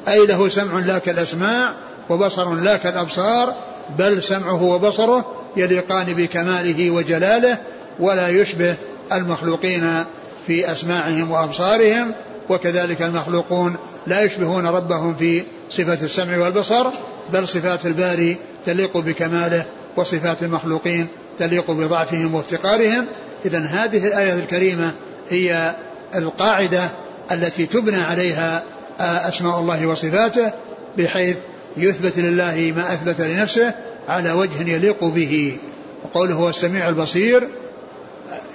[0.08, 1.74] أي له سمع لا كالأسماع
[2.10, 3.54] وبصر لا كالأبصار
[3.98, 5.26] بل سمعه وبصره
[5.58, 7.58] يليقان بكماله وجلاله
[8.00, 8.76] ولا يشبه
[9.14, 10.04] المخلوقين
[10.48, 12.14] في أسماعهم وأبصارهم
[12.50, 13.76] وكذلك المخلوقون
[14.08, 16.88] لا يشبهون ربهم في صفة السمع والبصر
[17.34, 19.66] بل صفات الباري تليق بكماله
[19.98, 21.08] وصفات المخلوقين
[21.40, 23.08] تليق بضعفهم وافتقارهم.
[23.46, 24.92] إذا هذه الآية الكريمة
[25.30, 25.76] هي
[26.16, 26.90] القاعدة
[27.32, 28.64] التي تبنى عليها
[29.00, 30.52] أسماء الله وصفاته
[30.98, 31.38] بحيث
[31.78, 33.74] يثبت لله ما أثبت لنفسه
[34.08, 35.58] على وجه يليق به.
[36.04, 37.48] وقوله هو السميع البصير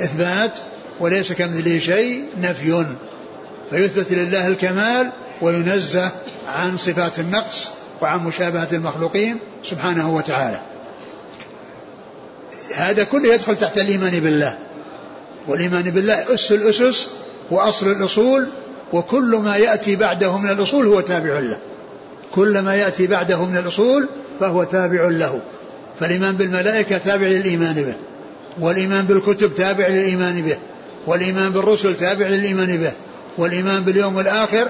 [0.01, 0.59] إثبات
[1.01, 2.87] وليس كمثله شيء نفي.
[3.71, 6.13] فيثبت لله الكمال وينزه
[6.49, 7.71] عن صفات النقص
[8.03, 10.61] وعن مشابهة المخلوقين سبحانه وتعالى.
[12.75, 14.59] هذا كله يدخل تحت الإيمان بالله.
[15.49, 17.09] والإيمان بالله أس الأسس
[17.51, 18.49] وأصل الأصول
[18.93, 21.59] وكل ما يأتي بعده من الأصول هو تابع له.
[22.35, 24.09] كل ما يأتي بعده من الأصول
[24.41, 25.41] فهو تابع له.
[26.01, 27.95] فالإيمان بالملائكة تابع للإيمان به.
[28.61, 30.57] والإيمان بالكتب تابع للإيمان به.
[31.07, 32.93] والإيمان بالرسل تابع للإيمان به.
[33.39, 34.69] والإيمان باليوم الآخر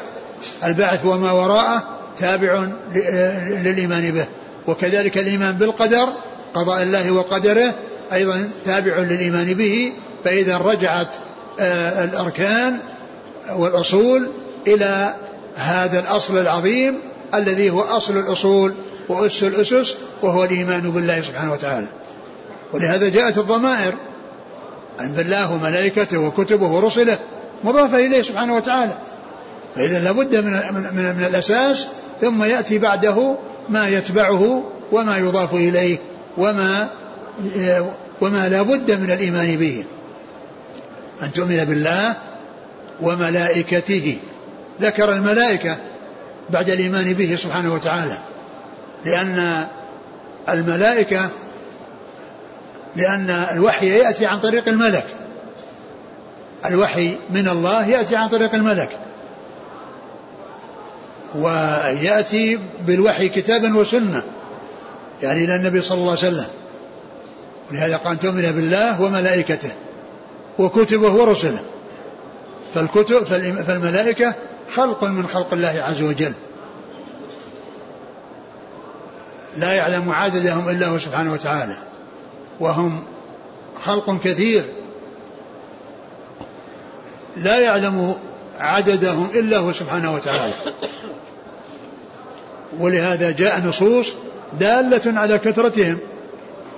[0.64, 1.82] البعث وما وراءه
[2.18, 2.66] تابع
[3.48, 4.26] للإيمان به.
[4.66, 6.08] وكذلك الإيمان بالقدر
[6.54, 7.74] قضاء الله وقدره
[8.12, 9.92] أيضا تابع للإيمان به.
[10.24, 11.14] فإذا رجعت
[11.60, 12.78] آه، الأركان
[13.56, 14.28] والأصول
[14.66, 15.14] إلى
[15.54, 16.98] هذا الأصل العظيم
[17.34, 18.74] الذي هو أصل الأصول
[19.08, 21.86] وأس الأسس وهو الإيمان بالله سبحانه وتعالى.
[22.72, 23.94] ولهذا جاءت الضمائر
[25.00, 27.18] أن بالله وملائكته وكتبه ورسله
[27.64, 28.92] مضافة إليه سبحانه وتعالى.
[29.76, 31.88] فإذا لابد من, من, من, الأساس
[32.20, 33.36] ثم يأتي بعده
[33.68, 35.98] ما يتبعه وما يضاف إليه
[36.38, 36.88] وما
[38.20, 39.84] وما لا بد من الإيمان به.
[41.22, 42.14] أن تؤمن بالله
[43.00, 44.18] وملائكته.
[44.80, 45.76] ذكر الملائكة
[46.50, 48.18] بعد الإيمان به سبحانه وتعالى.
[49.04, 49.66] لأن
[50.48, 51.28] الملائكة
[52.96, 55.06] لأن الوحي يأتي عن طريق الملك.
[56.66, 58.98] الوحي من الله يأتي عن طريق الملك.
[61.34, 64.22] ويأتي بالوحي كتابا وسنة.
[65.22, 66.46] يعني إلى النبي صلى الله عليه وسلم.
[67.70, 69.70] ولهذا قال تؤمن بالله وملائكته
[70.58, 71.62] وكتبه ورسله.
[72.74, 73.24] فالكتب
[73.66, 74.34] فالملائكة
[74.74, 76.32] خلق من خلق الله عز وجل.
[79.56, 81.76] لا يعلم عددهم إلا هو سبحانه وتعالى.
[82.60, 83.04] وهم
[83.84, 84.64] خلق كثير.
[87.36, 88.14] لا يعلم
[88.58, 90.52] عددهم إلا هو سبحانه وتعالى.
[92.78, 94.06] ولهذا جاء نصوص
[94.60, 95.98] دالة على كثرتهم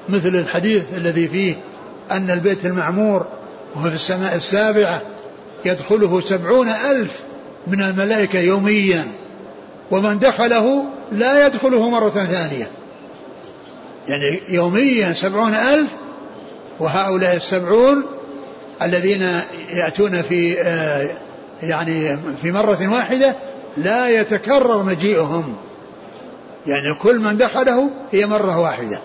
[0.09, 1.55] مثل الحديث الذي فيه
[2.11, 3.27] أن البيت المعمور
[3.75, 5.03] وهو في السماء السابعة
[5.65, 7.21] يدخله سبعون ألف
[7.67, 9.05] من الملائكة يوميا
[9.91, 12.71] ومن دخله لا يدخله مرة ثانية.
[14.09, 15.91] يعني يوميا سبعون ألف
[16.81, 18.05] وهؤلاء السبعون
[18.83, 19.41] الذين
[19.73, 21.09] يأتون في آه،
[21.63, 23.35] يعني في مرة واحدة
[23.77, 25.57] لا يتكرر مجيئهم.
[26.67, 28.99] يعني كل من دخله هي مرة واحدة.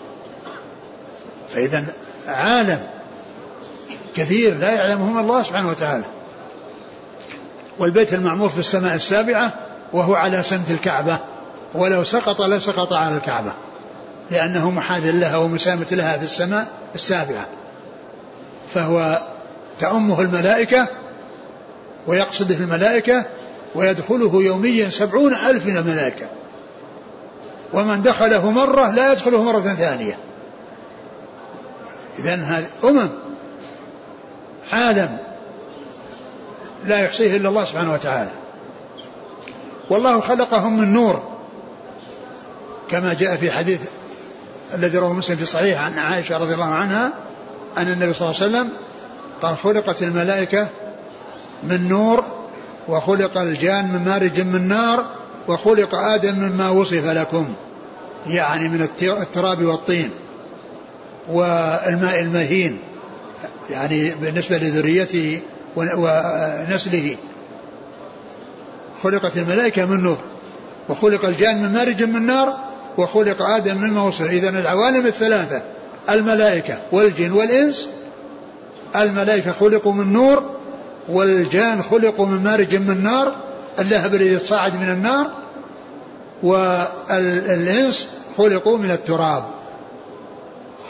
[1.54, 1.86] فإذا
[2.28, 2.88] عالم
[4.16, 6.04] كثير لا يعلمهم الله سبحانه وتعالى.
[7.80, 9.54] والبيت المعمور في السماء السابعة
[9.94, 11.20] وهو على سمت الكعبة.
[11.74, 13.54] ولو سقط لسقط على الكعبة.
[14.32, 17.46] لأنه محاذ لها ومسامة لها في السماء السابعة.
[18.74, 19.22] فهو
[19.82, 20.88] تأمه الملائكة
[22.08, 23.26] ويقصد في الملائكة
[23.76, 26.26] ويدخله يوميا سبعون ألف من الملائكة.
[27.74, 30.18] ومن دخله مرة لا يدخله مرة ثانية.
[32.20, 33.10] إذا هذه أمم
[34.72, 35.18] عالم
[36.86, 38.32] لا يحصيه إلا الله سبحانه وتعالى.
[39.90, 41.32] والله خلقهم من نور
[42.90, 43.82] كما جاء في حديث
[44.74, 47.12] الذي رواه مسلم في الصحيح عن عائشة رضي الله عنها
[47.78, 48.70] أن النبي صلى الله عليه وسلم
[49.42, 50.68] قال خلقت الملائكة
[51.64, 52.24] من نور
[52.88, 55.06] وخلق الجان من مارج من نار
[55.48, 57.54] وخلق آدم مما وصف لكم
[58.28, 60.10] يعني من التراب والطين
[61.30, 62.80] والماء المهين
[63.70, 65.42] يعني بالنسبة لذريته
[65.76, 67.18] ونسله.
[69.04, 70.18] خلقت الملائكة من نور
[70.90, 72.58] وخلق الجان من مارج من نار
[72.98, 74.22] وخلق آدم مما وصف.
[74.22, 75.64] إذا العوالم الثلاثة
[76.10, 77.88] الملائكة والجن والإنس
[78.96, 80.44] الملائكة خلقوا من نور
[81.10, 83.36] والجان خلقوا من مارج من نار
[83.80, 85.32] اللهب الذي صعد من النار
[86.44, 89.44] والإنس خلقوا من التراب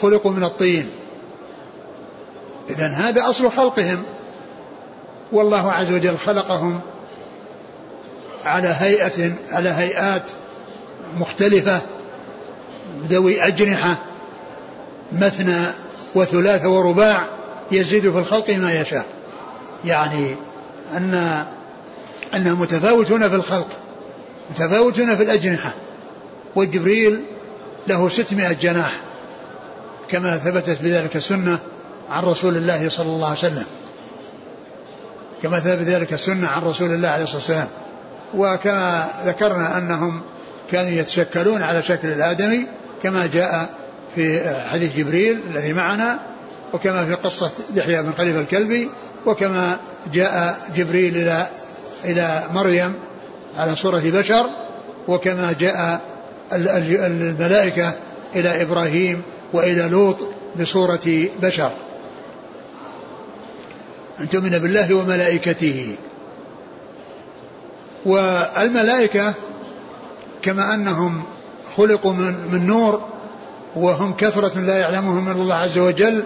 [0.02, 0.90] خلقوا من الطين.
[2.70, 4.02] إذا هذا أصل خلقهم.
[5.32, 6.80] والله عز وجل خلقهم
[8.44, 10.30] على هيئة على هيئات
[11.18, 11.80] مختلفة
[13.04, 13.98] ذوي أجنحة
[15.12, 15.66] مثنى
[16.14, 17.41] وثلاث ورباع.
[17.74, 19.06] يزيد في الخلق ما يشاء.
[19.84, 20.34] يعني
[20.96, 21.44] أن
[22.34, 23.68] أنهم متفاوتون في الخلق
[24.50, 25.72] متفاوتون في الأجنحة.
[26.56, 27.20] وجبريل
[27.88, 29.00] له ستمائة جناح
[30.08, 31.58] كما ثبتت بذلك السنة
[32.10, 33.66] عن رسول الله صلى الله عليه وسلم.
[35.42, 37.68] كما ثبت ذلك السنة عن رسول الله عليه الصلاة والسلام.
[38.34, 40.22] وكما ذكرنا أنهم
[40.70, 42.66] كانوا يتشكلون على شكل الآدمي
[43.02, 43.74] كما جاء
[44.14, 46.18] في حديث جبريل الذي معنا
[46.72, 48.90] وكما في قصة يحيى بن خليفة الكلبي
[49.26, 49.80] وكما
[50.12, 51.46] جاء جبريل إلى
[52.04, 52.94] إلى مريم
[53.56, 54.46] على صورة بشر
[55.08, 56.00] وكما جاء
[56.52, 57.94] الملائكة
[58.34, 60.16] إلى إبراهيم وإلى لوط
[60.60, 61.70] بصورة بشر.
[64.20, 65.96] أن تؤمن بالله وملائكته.
[68.06, 69.34] والملائكة
[70.42, 71.22] كما أنهم
[71.76, 73.02] خلقوا من, من نور
[73.76, 76.24] وهم كثرة لا يعلمهم من الله عز وجل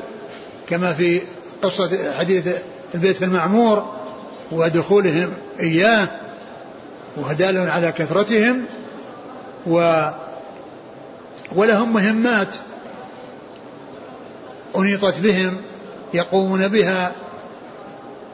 [0.69, 1.21] كما في
[1.63, 2.49] قصة حديث
[2.95, 3.85] البيت المعمور
[4.53, 6.09] ودخولهم إياه
[7.17, 8.65] ودال على كثرتهم
[9.67, 10.07] و
[11.57, 12.57] ولهم مهمات
[14.77, 15.57] أنيطت بهم
[16.15, 17.13] يقومون بها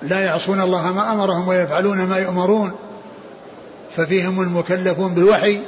[0.03, 2.73] لا يعصون الله ما أمرهم ويفعلون ما يؤمرون
[3.91, 5.61] ففيهم المكلفون بالوحي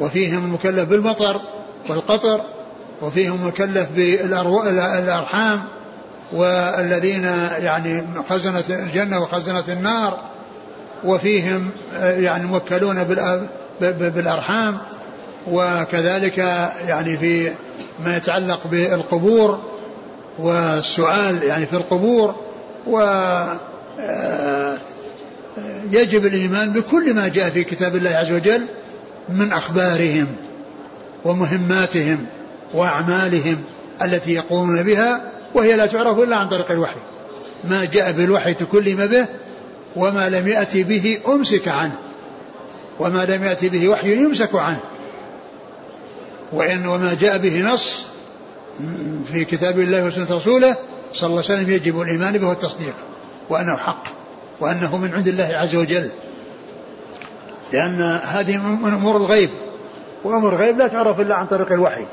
[0.00, 1.40] وفيهم المكلف بالمطر
[1.88, 2.40] والقطر
[3.02, 5.62] وفيهم المكلف بالأرحام
[6.32, 7.24] والذين
[7.58, 10.18] يعني خزنة الجنة وخزنة النار
[11.04, 11.70] وفيهم
[12.02, 13.04] يعني موكلون
[13.80, 14.78] بالأرحام
[15.50, 16.38] وكذلك
[16.86, 17.52] يعني في
[18.04, 19.58] ما يتعلق بالقبور
[20.38, 22.34] والسؤال يعني في القبور
[22.86, 22.98] و
[24.00, 24.76] آه،
[25.90, 28.66] يجب الإيمان بكل ما جاء في كتاب الله عز وجل
[29.28, 30.26] من أخبارهم
[31.24, 32.26] ومهماتهم.
[32.74, 33.62] وأعمالهم
[34.02, 37.00] التي يقومون بها وهي لا تعرف إلا عن طريق الوحي.
[37.64, 39.26] ما جاء بالوحي تكلم به
[39.96, 41.96] وما لم يأتي به أمسك عنه.
[43.00, 44.80] وما لم يأتي به وحي يمسك عنه.
[46.52, 48.04] وإن وما جاء به نص
[49.32, 50.76] في كتاب الله وسنة رسوله
[51.12, 52.94] صلى الله عليه وسلم يجب الإيمان به والتصديق
[53.50, 54.04] وأنه حق
[54.60, 56.10] وأنه من عند الله عز وجل.
[57.72, 59.50] لأن هذه من أمور الغيب
[60.24, 62.04] وأمور الغيب لا تعرف إلا عن طريق الوحي.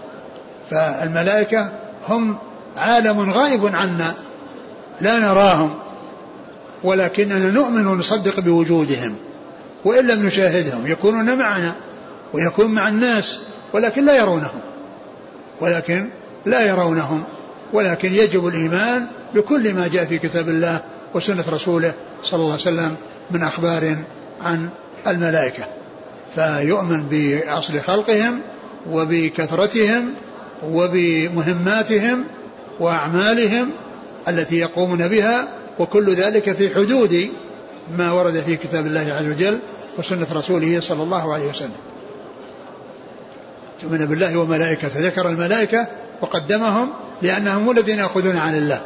[0.70, 1.72] فالملائكة
[2.08, 2.38] هم
[2.76, 4.14] عالم غائب عنا
[5.02, 5.80] لا نراهم
[6.84, 9.16] ولكننا نؤمن ونصدق بوجودهم
[9.86, 11.76] وإن لم نشاهدهم يكونون معنا
[12.34, 13.40] ويكون مع الناس
[13.74, 14.60] ولكن لا يرونهم
[15.62, 16.10] ولكن
[16.46, 17.24] لا يرونهم
[17.74, 22.96] ولكن يجب الإيمان بكل ما جاء في كتاب الله وسنة رسوله صلى الله عليه وسلم
[23.32, 23.98] من أخبار
[24.42, 24.70] عن
[25.08, 25.64] الملائكة.
[26.36, 28.42] فيؤمن بأصل خلقهم
[28.92, 30.14] وبكثرتهم
[30.64, 32.24] وبمهماتهم
[32.80, 33.70] وأعمالهم
[34.28, 35.48] التي يقومون بها
[35.80, 37.30] وكل ذلك في حدود
[37.98, 39.60] ما ورد في كتاب الله عز وجل
[39.98, 41.72] وسنة رسوله صلى الله عليه وسلم.
[43.82, 45.08] تؤمن بالله وملائكته.
[45.08, 45.88] ذكر الملائكة
[46.22, 46.90] وقدمهم
[47.22, 48.82] لأنهم هم الذين يأخذون عن الله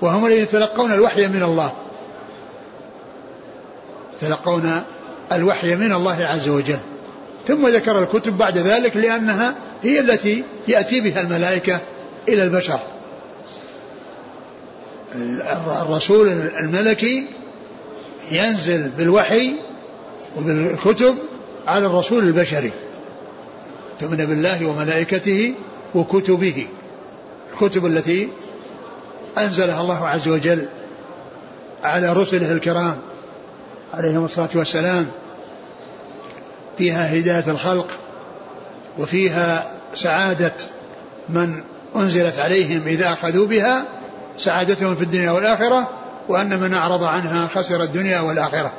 [0.00, 1.72] وهم الذين يتلقون الوحي من الله.
[4.16, 4.82] يتلقون
[5.32, 6.78] الوحي من الله عز وجل.
[7.46, 11.80] ثم ذكر الكتب بعد ذلك لأنها هي التي يأتي بها الملائكة
[12.28, 12.78] إلى البشر.
[15.82, 16.28] الرسول
[16.62, 17.26] الملكي
[18.30, 19.54] ينزل بالوحي
[20.36, 21.14] وبالكتب
[21.66, 22.72] على الرسول البشري.
[24.00, 25.54] تؤمن بالله وملائكته
[25.94, 26.66] وكتبه.
[27.52, 28.28] الكتب التي
[29.38, 30.68] أنزلها الله عز وجل
[31.82, 32.96] على رسله الكرام
[33.94, 35.06] عليهم الصلاة والسلام
[36.78, 37.86] فيها هداية الخلق
[38.98, 40.52] وفيها سعادة
[41.28, 41.62] من
[41.96, 43.84] أنزلت عليهم إذا أخذوا بها
[44.38, 45.90] سعادتهم في الدنيا والآخرة
[46.28, 48.72] وأن من أعرض عنها خسر الدنيا والآخرة.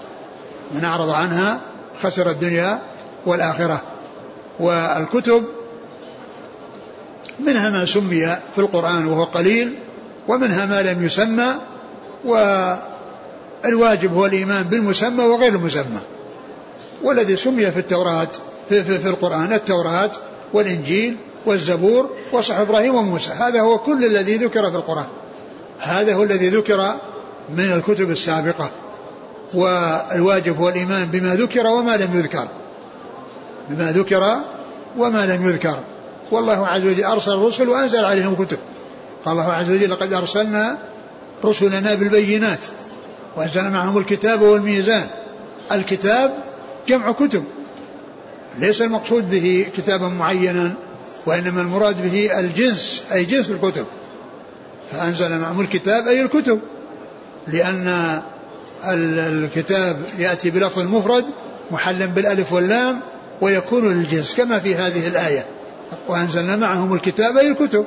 [0.73, 1.59] من أعرض عنها
[2.01, 2.81] خسر الدنيا
[3.25, 3.81] والآخرة.
[4.59, 5.43] والكتب
[7.39, 9.73] منها ما سمي في القرآن وهو قليل
[10.27, 11.55] ومنها ما لم يسمى
[12.25, 15.99] والواجب هو الإيمان بالمسمى وغير المسمى.
[17.03, 18.27] والذي سمي في التوراة
[18.69, 20.11] في, في, في القرآن التوراة
[20.53, 23.31] والإنجيل والزبور وصحف إبراهيم وموسى.
[23.31, 25.05] هذا هو كل الذي ذكر في القرآن.
[25.79, 26.95] هذا هو الذي ذكر
[27.49, 28.71] من الكتب السابقة.
[29.53, 32.47] والواجب هو الإيمان بما ذكر وما لم يذكر.
[33.69, 34.37] بما ذكر
[34.97, 35.75] وما لم يذكر.
[36.31, 38.57] والله عز وجل أرسل الرسل وأنزل عليهم كتب.
[39.25, 40.77] قال الله عز وجل لقد أرسلنا
[41.45, 42.59] رسلنا بالبينات.
[43.37, 45.07] وأنزلنا معهم الكتاب والميزان.
[45.71, 46.37] الكتاب
[46.87, 47.43] جمع كتب.
[48.59, 50.73] ليس المقصود به كتابا معينا
[51.25, 53.85] وإنما المراد به الجنس أي جنس الكتب.
[54.91, 56.59] فأنزل معهم الكتاب أي الكتب.
[57.47, 58.21] لأن
[58.83, 61.25] الكتاب يأتي بلفظ المفرد
[61.71, 62.99] محلا بالألف واللام
[63.41, 65.45] ويكون للجنس كما في هذه الآية.
[66.07, 67.85] وأنزلنا معهم الكتاب أي الكتب.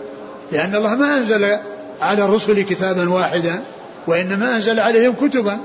[0.53, 1.45] لأن الله ما أنزل
[2.01, 3.63] على الرسل كتابا واحدا
[4.07, 5.59] وإنما أنزل عليهم كتبا.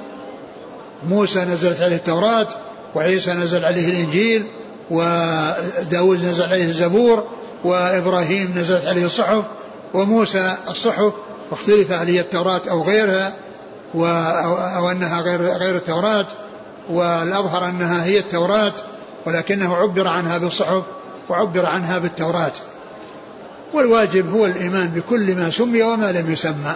[1.10, 2.48] موسى نزلت عليه التوراة
[2.96, 4.44] وعيسى نزل عليه الإنجيل
[4.92, 7.24] وداود نزل عليه الزبور
[7.64, 9.44] وإبراهيم نزلت عليه الصحف
[9.94, 11.14] وموسى الصحف
[11.52, 13.34] واختلف هل هي التوراة أو غيرها
[14.78, 16.26] أو أنها غير غير التوراة
[16.90, 18.74] والأظهر أنها هي التوراة
[19.26, 20.84] ولكنه عبر عنها بالصحف
[21.30, 22.52] وعبر عنها بالتوراة.
[23.74, 26.76] والواجب هو الإيمان بكل ما سمي وما لم يسمى.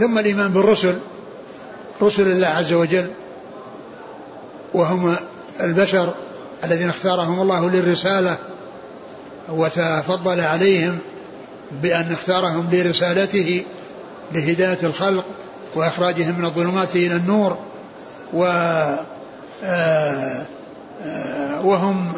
[0.00, 0.98] ثم الإيمان بالرسل.
[2.02, 3.10] رسل الله عز وجل
[4.74, 5.16] وهم
[5.60, 6.14] البشر
[6.64, 8.38] الذين اختارهم الله للرسالة
[9.48, 10.98] وتفضل عليهم
[11.82, 13.64] بأن اختارهم لرسالته
[14.32, 15.24] لهداية الخلق
[15.74, 17.58] وإخراجهم من الظلمات إلى النور
[18.32, 18.44] و
[19.64, 20.46] آه،
[21.02, 22.12] آه، وهم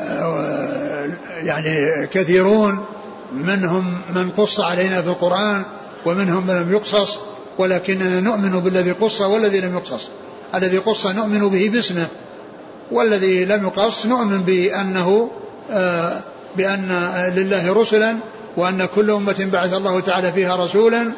[0.00, 1.08] آه،
[1.42, 2.84] يعني كثيرون
[3.32, 5.62] منهم من قص علينا في القرآن
[6.06, 7.18] ومنهم من لم يقصص
[7.58, 10.08] ولكننا نؤمن بالذي قص والذي لم يقصص
[10.54, 12.06] الذي قص نؤمن به باسمه
[12.92, 15.30] والذي لم يقص نؤمن بأنه
[16.56, 18.16] بأن لله رسلا
[18.56, 21.12] وأن كل أمة بعث الله تعالى فيها رسولا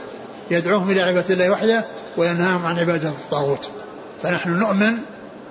[0.51, 1.85] يدعوهم إلى عبادة الله وحده
[2.17, 3.71] وينهاهم عن عبادة الطاغوت.
[4.23, 4.93] فنحن نؤمن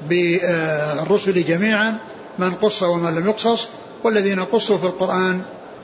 [0.10, 1.98] بالرسل جميعا
[2.40, 3.68] من قص ومن لم يقصص
[4.04, 5.42] والذين قصوا في القرآن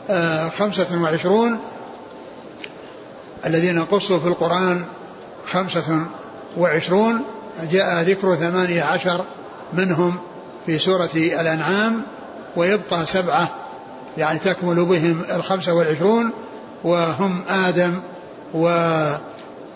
[0.10, 1.60] آه، خمسة وعشرون
[3.46, 4.86] الذين قصوا في القرآن
[5.48, 6.06] خمسة
[6.58, 7.22] وعشرون
[7.72, 9.22] جاء ذكر ثمانية عشر
[9.74, 10.18] منهم
[10.66, 12.04] في سورة الأنعام
[12.56, 13.50] ويبقى سبعة
[14.18, 16.32] يعني تكمل بهم الخمسة والعشرون
[16.84, 18.00] وهم آدم
[18.54, 18.66] و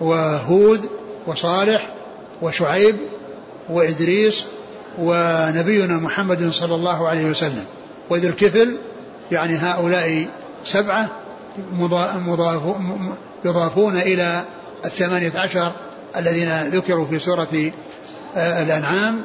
[0.01, 0.89] وهود
[1.27, 1.87] وصالح
[2.41, 2.95] وشعيب
[3.69, 4.45] وإدريس
[4.99, 7.65] ونبينا محمد صلى الله عليه وسلم.
[8.09, 8.77] وذي الكفل
[9.31, 10.27] يعني هؤلاء
[10.63, 11.09] سبعة
[12.25, 12.75] مضاف
[13.45, 14.45] يضافون إلى
[14.85, 15.71] الثمانية عشر
[16.17, 17.71] الذين ذكروا في سورة
[18.35, 19.21] آه، الأنعام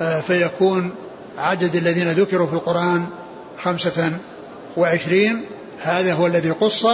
[0.00, 0.94] آه، فيكون
[1.38, 3.06] عدد الذين ذكروا في القرآن
[3.62, 4.12] خمسة
[4.76, 5.44] وعشرين.
[5.82, 6.86] هذا هو الذي قص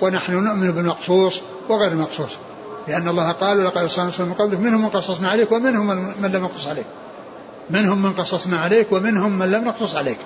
[0.00, 2.30] ونحن نؤمن بالمقصوص وغير المقصوص
[2.88, 5.86] لأن الله قال لقد أرسلنا من قبلك منهم من قصصنا عليك ومنهم
[6.22, 6.86] من لم نقص عليك.
[7.70, 10.18] منهم من قصصنا عليك ومنهم من لم نقصص عليك.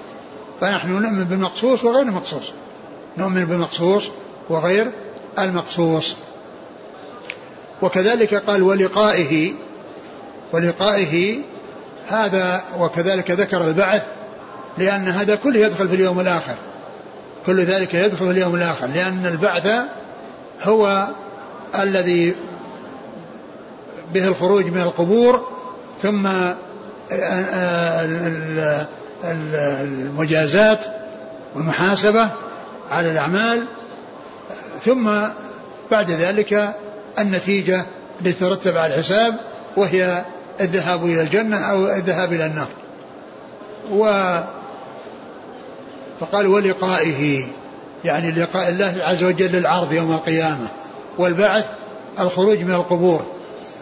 [0.60, 2.52] فنحن نؤمن بالمقصوص وغير المقصوص.
[3.18, 4.08] نؤمن بالمقصوص
[4.50, 4.92] وغير
[5.38, 6.16] المقصوص.
[7.82, 9.52] وكذلك قال ولقائه
[10.52, 11.38] ولقائه
[12.08, 14.02] هذا وكذلك ذكر البعث
[14.78, 16.54] لأن هذا كله يدخل في اليوم الآخر.
[17.46, 19.68] كل ذلك يدخل في اليوم الآخر لأن البعث
[20.62, 21.08] هو
[21.78, 22.34] الذي
[24.14, 25.48] به الخروج من القبور
[26.02, 26.28] ثم
[29.24, 30.84] المجازات
[31.54, 32.28] والمحاسبة
[32.90, 33.66] على الأعمال
[34.84, 35.10] ثم
[35.90, 36.74] بعد ذلك
[37.18, 37.86] النتيجة
[38.20, 39.34] التي ترتب على الحساب
[39.76, 40.24] وهي
[40.60, 42.68] الذهاب إلى الجنة أو الذهاب إلى النار.
[43.90, 44.04] و
[46.20, 47.46] فقال ولقائه
[48.04, 50.68] يعني لقاء الله عز وجل العرض يوم القيامة.
[51.18, 51.64] والبعث
[52.18, 53.26] الخروج من القبور.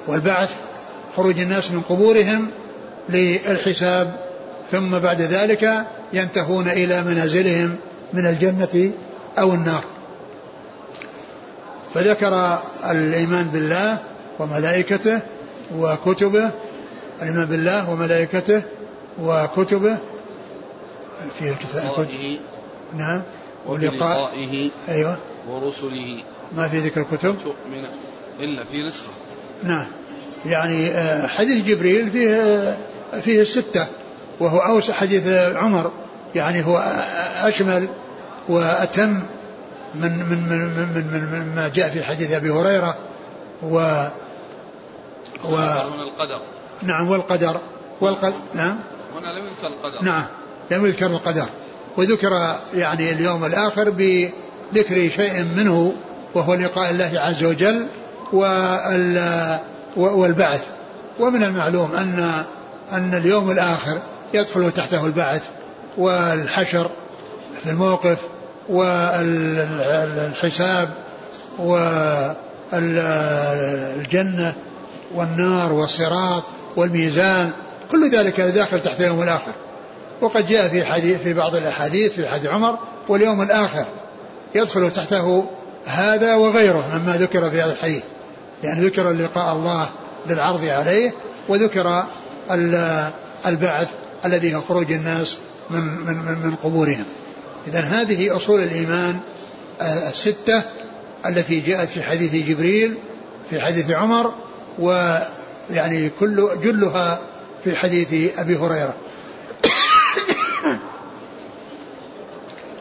[0.07, 0.55] والبعث
[1.17, 2.49] خروج الناس من قبورهم
[3.09, 4.17] للحساب.
[4.71, 7.77] ثم بعد ذلك ينتهون إلى منازلهم
[8.13, 8.91] من الجنة
[9.39, 9.85] أو النار.
[11.95, 12.59] فذكر
[12.91, 13.99] الإيمان بالله
[14.39, 15.21] وملائكته
[15.77, 16.51] وكتبه
[17.23, 18.63] الإيمان بالله وملائكته
[19.23, 19.97] وكتبه.
[21.39, 22.07] في الكتاب
[22.97, 23.23] نعم.
[23.67, 24.71] ولقائه.
[24.89, 25.17] أيوة.
[25.49, 26.23] ورسله.
[26.57, 27.85] ما في ذكر كتب تؤمن
[28.41, 29.09] إلا في نسخة
[29.63, 29.87] نعم.
[30.47, 32.77] يعني آه، حديث جبريل فيه آه،
[33.21, 33.87] فيه الستة
[34.41, 35.93] وهو أوسع حديث عمر.
[36.35, 36.79] يعني هو
[37.43, 37.89] أشمل
[38.49, 39.23] وأتم
[39.95, 40.59] من من من
[40.95, 42.97] من, من, من ما جاء في حديث أبي هريرة
[43.63, 44.07] و
[45.45, 45.57] و
[46.03, 46.41] القدر.
[46.83, 47.57] نعم والقدر.
[48.01, 48.37] والقدر.
[48.55, 48.79] نعم.
[49.15, 50.03] هنا لم يذكر القدر.
[50.03, 50.25] نعم.
[50.71, 51.47] لم يذكر القدر.
[51.97, 55.93] وذكر يعني اليوم الآخر بذكر شيء منه
[56.35, 57.87] وهو لقاء الله عز وجل
[59.97, 60.67] والبعث.
[61.21, 62.45] ومن المعلوم أن
[62.93, 63.99] أن اليوم الآخر
[64.35, 65.49] يدخل تحته البعث
[65.99, 66.91] والحشر
[67.65, 68.19] في الموقف
[68.71, 70.61] والحساب
[72.73, 72.85] والجنة
[75.15, 76.43] والنار والصراط
[76.77, 77.53] والميزان
[77.91, 79.53] كل ذلك داخل تحت اليوم الآخر
[80.21, 83.85] وقد جاء في حديث في بعض الأحاديث في حديث عمر واليوم الآخر
[84.55, 85.47] يدخل تحته
[85.85, 88.03] هذا وغيره مما ذكر في هذا الحديث
[88.65, 89.89] يعني ذكر لقاء الله
[90.27, 91.13] للعرض عليه
[91.49, 92.05] وذكر
[93.47, 93.89] البعث
[94.25, 95.37] الذي هو خروج الناس
[95.71, 97.05] من من من, من قبورهم.
[97.67, 99.21] اذا هذه أصول الإيمان
[99.83, 100.63] الستة
[101.27, 102.99] التي جاءت في حديث جبريل
[103.51, 104.35] في حديث عمر
[104.79, 107.21] ويعني كل جلها
[107.65, 108.95] في حديث أبي هريرة.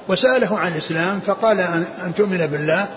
[0.07, 1.59] وسأله عن الإسلام فقال
[2.05, 2.87] أن تؤمن بالله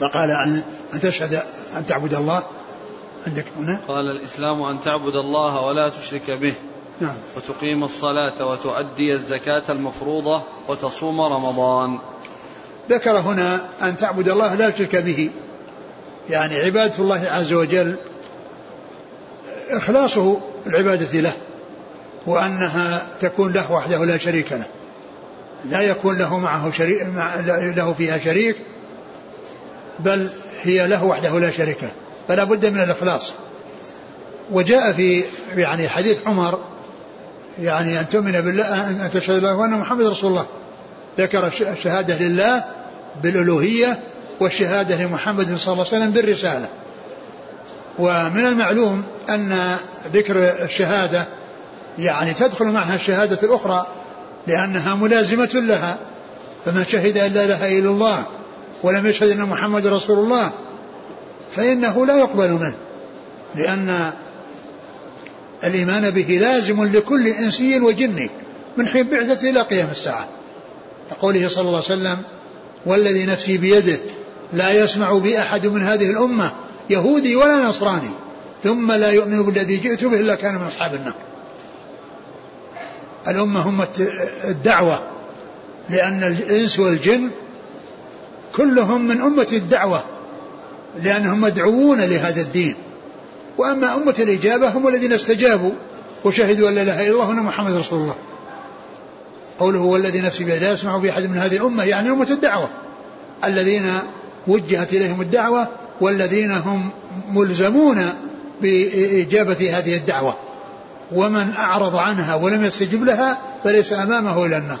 [0.00, 0.62] فقال أن
[0.94, 1.42] أن تشهد
[1.76, 2.42] أن تعبد الله.
[3.26, 6.54] عندك هنا؟ قال الإسلام أن تعبد الله ولا تشرك به.
[7.00, 7.14] نعم.
[7.36, 11.98] وتقيم الصلاة وتؤدي الزكاة المفروضة وتصوم رمضان.
[12.90, 15.30] ذكر هنا أن تعبد الله لا تشرك به.
[16.30, 17.96] يعني عبادة الله عز وجل
[19.70, 21.32] إخلاصه العبادة له
[22.26, 24.66] وأنها تكون له وحده لا شريك له.
[25.64, 27.02] لا يكون له معه شريك
[27.76, 28.56] له فيها شريك
[30.00, 30.28] بل
[30.62, 31.92] هي له وحده لا شريك له.
[32.28, 33.34] فلا بد من الإخلاص.
[34.52, 35.24] وجاء في
[35.56, 36.58] يعني حديث عمر
[37.58, 40.46] يعني أن تؤمن بالله أن تشهد الله وأن محمد رسول الله.
[41.18, 42.64] ذكر الشهادة لله
[43.22, 44.00] بالألوهية
[44.40, 46.68] والشهادة لمحمد صلى الله عليه وسلم بالرسالة.
[47.98, 49.76] ومن المعلوم أن
[50.12, 51.26] ذكر الشهادة
[51.98, 53.86] يعني تدخل معها الشهادة الأخرى
[54.46, 55.98] لأنها ملازمة لها.
[56.64, 58.24] فمن شهد أن لا إله إلا الله
[58.82, 60.50] ولم يشهد أن محمد رسول الله
[61.50, 62.74] فإنه لا يقبل منه
[63.54, 64.12] لأن
[65.64, 68.30] الإيمان به لازم لكل إنسي وجني
[68.76, 70.28] من حين بعثته إلى قيام الساعة.
[71.10, 72.18] كقوله صلى الله عليه وسلم
[72.86, 73.98] والذي نفسي بيده
[74.52, 76.52] لا يسمع بي أحد من هذه الأمة
[76.90, 78.10] يهودي ولا نصراني
[78.64, 81.14] ثم لا يؤمن بالذي جئت به إلا كان من أصحاب النار.
[83.28, 83.84] الأمة هم
[84.44, 85.10] الدعوة
[85.90, 87.30] لأن الإنس والجن
[88.56, 90.04] كلهم من أمة الدعوة
[91.02, 92.76] لأنهم مدعوون لهذا الدين.
[93.58, 95.72] وأما أمة الإجابة هم الذين استجابوا
[96.24, 98.16] وشهدوا أن لا إله إلا الله وأن محمد رسول الله.
[99.58, 102.68] قوله هو الذي نفسي بيده لا يسمع بأحد من هذه الأمة يعني أمة الدعوة.
[103.44, 103.92] الذين
[104.46, 105.68] وجهت إليهم الدعوة
[106.00, 106.90] والذين هم
[107.30, 108.10] ملزمون
[108.62, 110.36] بإجابة هذه الدعوة.
[111.12, 114.78] ومن أعرض عنها ولم يستجب لها فليس أمامه إلا النار.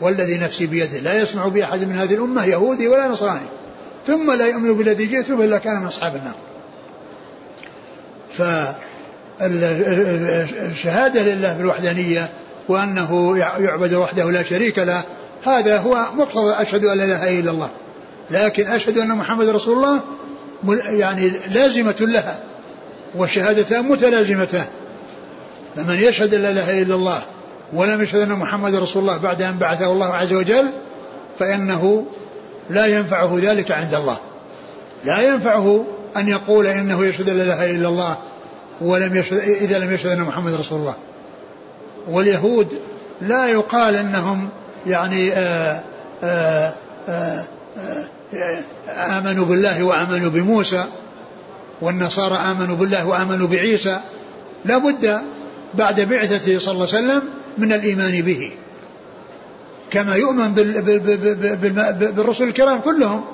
[0.00, 3.46] والذي نفسي بيده لا يسمع بأحد من هذه الأمة يهودي ولا نصراني.
[4.06, 6.34] ثم لا يؤمن بالذي جئت به إلا كان من أصحاب النار.
[9.38, 12.30] فالشهادة لله بالوحدانية
[12.68, 15.02] وأنه يعبد وحده لا شريك له
[15.46, 17.70] هذا هو مقتضى أشهد أن لا إله إلا الله.
[18.30, 20.00] لكن أشهد أن محمد رسول الله
[20.98, 22.38] يعني لازمة لها
[23.14, 24.66] والشهادتان متلازمتان
[25.76, 27.22] فمن يشهد أن لا إله إلا الله
[27.72, 30.66] ولم يشهد أن محمد رسول الله بعد أن بعثه الله عز وجل
[31.38, 32.06] فإنه
[32.70, 34.16] لا ينفعه ذلك عند الله.
[35.04, 35.84] لا ينفعه
[36.16, 38.16] أن يقول إنه يشهد أن لا إله إلا الله
[38.80, 40.94] ولم يشهد إذا لم يشهد أن محمد رسول الله.
[42.08, 42.78] واليهود
[43.20, 44.48] لا يقال أنهم
[44.86, 45.82] يعني آآ
[46.24, 46.72] آآ
[47.08, 47.44] آآ
[48.88, 50.84] آمنوا بالله وآمنوا بموسى
[51.80, 54.00] والنصارى آمنوا بالله وآمنوا بعيسى.
[54.64, 55.20] لا بد
[55.74, 57.22] بعد بعثته صلى الله عليه وسلم
[57.58, 58.52] من الإيمان به.
[59.90, 60.54] كما يؤمن
[62.16, 63.24] بالرسل الكرام كلهم.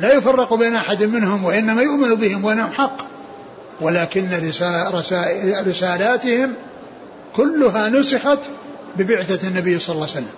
[0.00, 2.96] لا يفرق بين أحد منهم وإنما يؤمن بهم وأنهم حق.
[3.80, 4.28] ولكن
[5.66, 6.54] رسالاتهم
[7.36, 8.38] كلها نسخت
[8.96, 10.34] ببعثة النبي صلى الله عليه وسلم.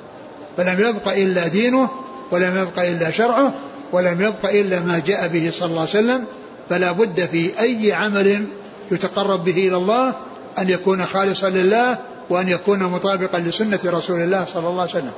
[0.56, 1.90] فلم يبق إلا دينه
[2.30, 3.54] ولم يبق إلا شرعه
[3.92, 6.24] ولم يبق إلا ما جاء به صلى الله عليه وسلم.
[6.68, 8.46] فلا بد في أي عمل
[8.90, 10.14] يتقرب به إلى الله
[10.58, 11.98] أن يكون خالصا لله
[12.30, 15.12] وأن يكون مطابقا لسنة رسول الله صلى الله عليه وسلم.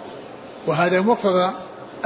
[0.66, 1.50] وهذا مقتضى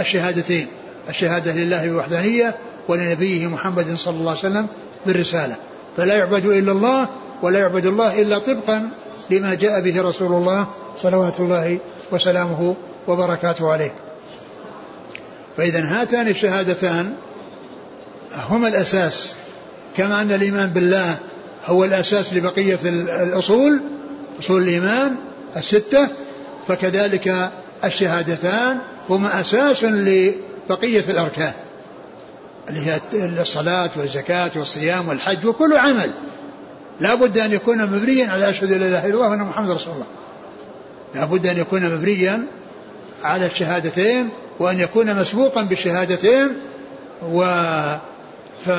[0.00, 0.66] الشهادتين.
[1.08, 2.56] الشهادة لله بالوحدانية
[2.88, 4.66] ولنبيه محمد صلى الله عليه وسلم
[5.06, 5.56] بالرسالة.
[5.96, 7.08] فلا يعبد إلا الله
[7.42, 8.90] ولا يعبد الله إلا طبقا
[9.30, 11.78] لما جاء به رسول الله صلوات الله
[12.12, 12.74] وسلامه
[13.08, 13.94] وبركاته عليه.
[15.56, 17.14] فإذا هاتان الشهادتان
[18.34, 19.34] هما الأساس
[19.96, 21.16] كما أن الإيمان بالله
[21.66, 22.78] هو الأساس لبقية
[23.22, 23.80] الأصول
[24.40, 25.16] أصول الإيمان
[25.56, 26.08] الستة
[26.68, 27.50] فكذلك
[27.84, 28.78] الشهادتان
[29.10, 29.84] هما أساس
[30.70, 31.52] لبقية الأركان
[32.68, 33.00] اللي هي
[33.40, 36.10] الصلاة والزكاة والصيام والحج وكل عمل.
[37.00, 39.94] لا بد أن يكون مبنيا على أشهد أن لا إله إلا الله وأن محمد رسول
[39.94, 40.06] الله.
[41.14, 42.46] لا بد أن يكون مبنيا
[43.22, 44.28] على الشهادتين
[44.60, 46.48] وأن يكون مسبوقا بالشهادتين
[47.22, 47.44] و
[48.66, 48.70] ف...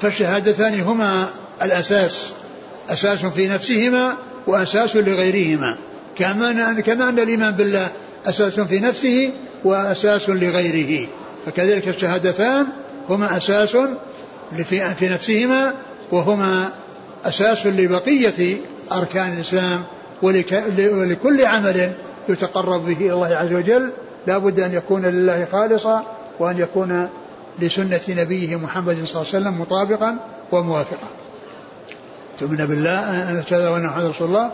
[0.00, 1.28] فالشهادتان هما
[1.62, 2.32] الأساس
[2.90, 4.16] أساس في نفسهما
[4.46, 5.78] وأساس لغيرهما.
[6.18, 7.88] كما كما أن الإيمان بالله
[8.26, 9.30] أساس في نفسه
[9.64, 11.08] وأساس لغيره.
[11.46, 12.66] فكذلك الشهادتان
[13.08, 13.76] هما أساس
[14.96, 15.74] في نفسهما
[16.12, 16.70] وهما
[17.24, 18.56] أساس لبقية
[18.92, 19.84] أركان الإسلام
[20.22, 21.92] ولكل عمل
[22.28, 23.92] يتقرب به إلى الله عز وجل.
[24.26, 26.04] لا بد أن يكون لله خالصا
[26.38, 27.08] وأن يكون
[27.58, 30.16] لسنة نبيه محمد صلى الله عليه وسلم مطابقا
[30.52, 31.08] وموافقا.
[32.38, 34.50] تؤمن بالله أن تشهد أن محمد رسول الله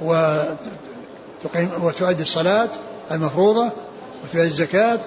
[0.00, 2.68] وتقيم وتؤدي الصلاة
[3.10, 3.70] المفروضة
[4.24, 4.98] وتؤدي الزكاة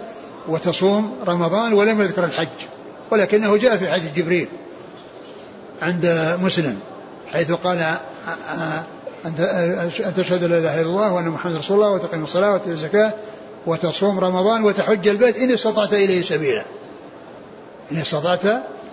[0.48, 2.48] وتصوم رمضان ولم يذكر الحج
[3.12, 4.48] ولكنه جاء في حديث جبريل
[5.82, 6.80] عند مسلم
[7.32, 7.96] حيث قال
[9.26, 13.14] أن تشهد لا إله إلا الله وأن محمد رسول الله وتقيم الصلاة وتؤتي الزكاة
[13.66, 16.64] وتصوم رمضان وتحج البيت إن استطعت إليه سبيلا.
[17.92, 18.46] إن استطعت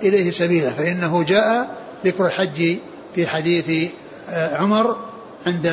[0.03, 2.77] إليه سبيلا فإنه جاء ذكر الحج
[3.15, 3.91] في حديث
[4.31, 4.97] عمر
[5.47, 5.67] عند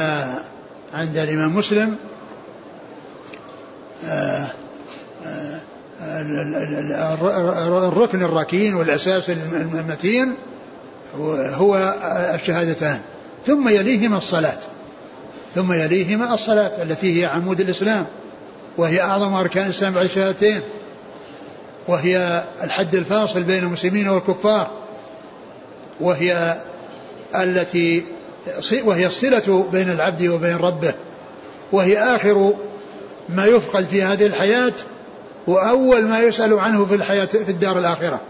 [0.93, 1.95] عند الإمام مسلم
[4.05, 4.51] آه،
[7.87, 10.35] الركن الركين والأساس المتين
[11.53, 11.95] هو
[12.35, 12.99] الشهادتان.
[13.45, 14.59] ثم يليهما الصلاة.
[15.55, 18.05] ثم يليهما الصلاة التي هي عمود الإسلام
[18.77, 20.61] وهي أعظم أركان الإسلام بعد الشهادتين
[21.87, 24.71] وهي الحد الفاصل بين المسلمين والكفار
[26.01, 26.61] وهي
[27.35, 28.03] التي
[28.83, 30.93] وهي الصلة بين العبد وبين ربه
[31.71, 32.53] وهي آخر
[33.29, 34.73] ما يفقد في هذه الحياة
[35.47, 38.21] وأول ما يسأل عنه في الحياة في الدار الآخرة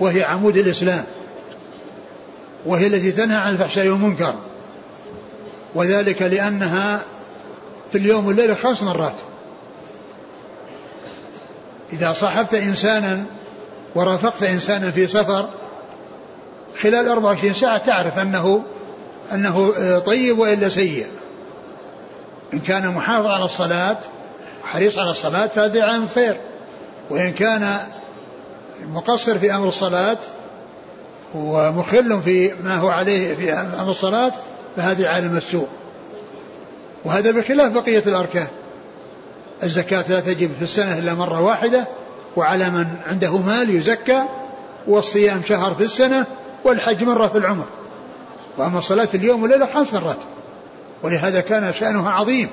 [0.00, 1.04] وهي عمود الإسلام
[2.66, 4.34] وهي التي تنهى عن الفحشاء والمنكر
[5.74, 7.02] وذلك لأنها
[7.92, 9.20] في اليوم والليلة خمس مرات.
[11.92, 13.24] إذا صاحبت إنسانا
[13.94, 15.48] ورافقت إنسانا في سفر
[16.80, 18.64] خلال 24 ساعة تعرف أنه
[19.32, 21.06] أنه طيب وإلا سيء.
[22.54, 23.98] إن كان محافظ على الصلاة
[24.68, 26.36] حريص على الصلاة فهذه علامة خير.
[27.10, 27.78] وإن كان
[28.92, 30.18] مقصر في أمر الصلاة
[31.34, 34.32] ومخل في ما هو عليه في أمر الصلاة
[34.76, 35.68] فهذه علامة سوء
[37.04, 38.46] وهذا بخلاف بقية الأركان.
[39.62, 41.84] الزكاة لا تجب في السنة إلا مرة واحدة
[42.36, 44.22] وعلى من عنده مال يزكى
[44.86, 46.26] والصيام شهر في السنة
[46.64, 47.64] والحج مرة في العمر.
[48.58, 50.18] وأما الصلاة في اليوم والليلة خمس مرات.
[51.02, 52.50] ولهذا كان شأنها عظيم.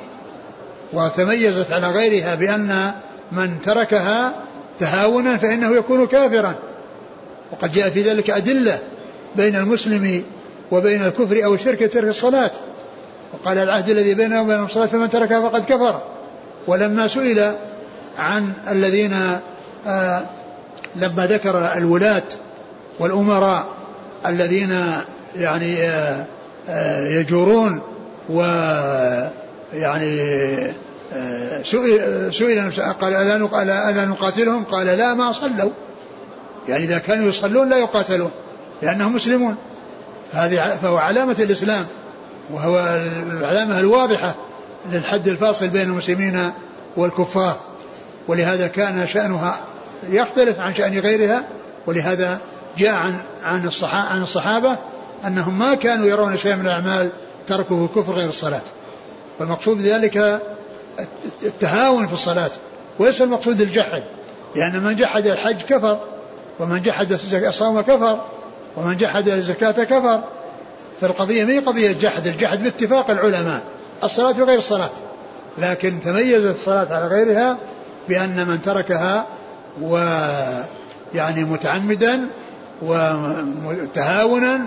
[0.94, 2.92] وتميزت على غيرها بأن
[3.32, 4.34] من تركها
[4.80, 6.56] تهاونا فإنه يكون كافرا.
[7.52, 8.80] وقد جاء في ذلك أدلة
[9.36, 10.24] بين المسلم
[10.72, 12.52] وبين الكفر أو الشرك ترك الصلاة.
[13.34, 16.02] وقال العهد الذي بيننا وبين الصلاة فمن تركها فقد كفر.
[16.68, 17.56] ولما سئل
[18.18, 19.40] عن الذين
[19.88, 20.26] آه
[20.96, 22.24] لما ذكر الولاة
[23.00, 23.66] والأمراء
[24.26, 24.82] الذين
[25.36, 26.26] يعني آه
[26.70, 27.82] آه يجورون
[28.30, 28.42] و
[29.76, 30.20] يعني
[31.14, 32.72] آه، سئل سئل
[33.02, 35.72] قال ألا ألا نقاتلهم؟ قال لا ما صلوا.
[36.68, 38.32] يعني إذا كانوا يصلون لا يقاتلون
[38.82, 39.56] لأنهم مسلمون.
[40.34, 41.86] هذه فهو علامة الإسلام
[42.52, 42.80] وهو
[43.40, 44.36] العلامة الواضحة
[44.92, 46.52] للحد الفاصل بين المسلمين
[46.98, 47.60] والكفار.
[48.28, 49.58] ولهذا كان شأنها
[50.10, 51.44] يختلف عن شأن غيرها
[51.88, 52.40] ولهذا
[52.78, 54.78] جاء عن عن الصحابة, عن الصحابة
[55.26, 57.12] أنهم ما كانوا يرون شيئا من الأعمال
[57.48, 58.62] تركه كفر غير الصلاة.
[59.40, 60.42] والمقصود بذلك
[61.44, 62.52] التهاون في الصلاة
[63.00, 64.04] وليس المقصود الجحد
[64.56, 66.00] لأن من جحد الحج كفر
[66.60, 68.20] ومن جحد الصوم كفر
[68.78, 70.22] ومن جحد الزكاة كفر.
[71.02, 73.64] فالقضية ما هي قضية جحد الجحد باتفاق العلماء
[74.04, 74.90] الصلاة وغير الصلاة.
[75.58, 77.58] لكن تميزت الصلاة على غيرها
[78.10, 79.28] بأن من تركها
[79.82, 79.98] و
[81.14, 82.30] يعني متعمدا
[82.82, 84.60] وتهاونا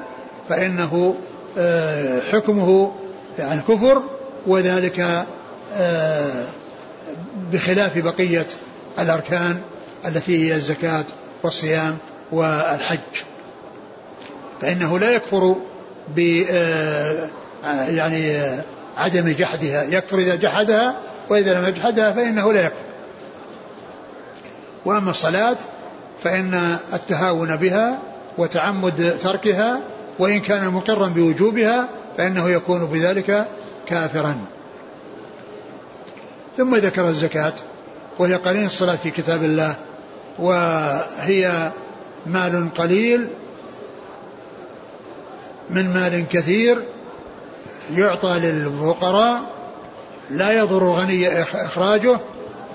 [0.48, 1.14] فإنه
[1.58, 2.92] آه، حكمه
[3.38, 4.02] يعني كفر
[4.46, 5.26] وذلك
[5.72, 6.44] آه،
[7.52, 8.46] بخلاف بقية
[8.98, 9.60] الأركان
[10.06, 11.04] التي هي الزكاة
[11.42, 11.96] والصيام
[12.32, 12.98] والحج.
[14.60, 15.56] فإنه لا يكفر
[16.16, 17.28] ب آه،
[17.88, 18.38] يعني
[18.96, 19.82] عدم جحدها.
[19.82, 20.96] يكفر إذا جحدها
[21.30, 22.88] وإذا لم يجحدها فإنه لا يكفر.
[24.84, 25.56] وأما الصلاة
[26.22, 27.98] فإن التهاون بها
[28.38, 29.80] وتعمد تركها
[30.18, 33.46] وإن كان مقرا بوجوبها فإنه يكون بذلك
[33.88, 34.36] كافرا.
[36.56, 37.52] ثم ذكر الزكاة
[38.18, 39.76] وهي قليل الصلاة في كتاب الله
[40.38, 41.72] وهي
[42.26, 43.28] مال قليل
[45.70, 46.78] من مال كثير
[47.94, 49.40] يعطى للفقراء
[50.30, 52.18] لا يضر غني إخراجه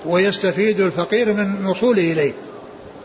[0.06, 2.32] ويستفيد الفقير من وصوله إليه.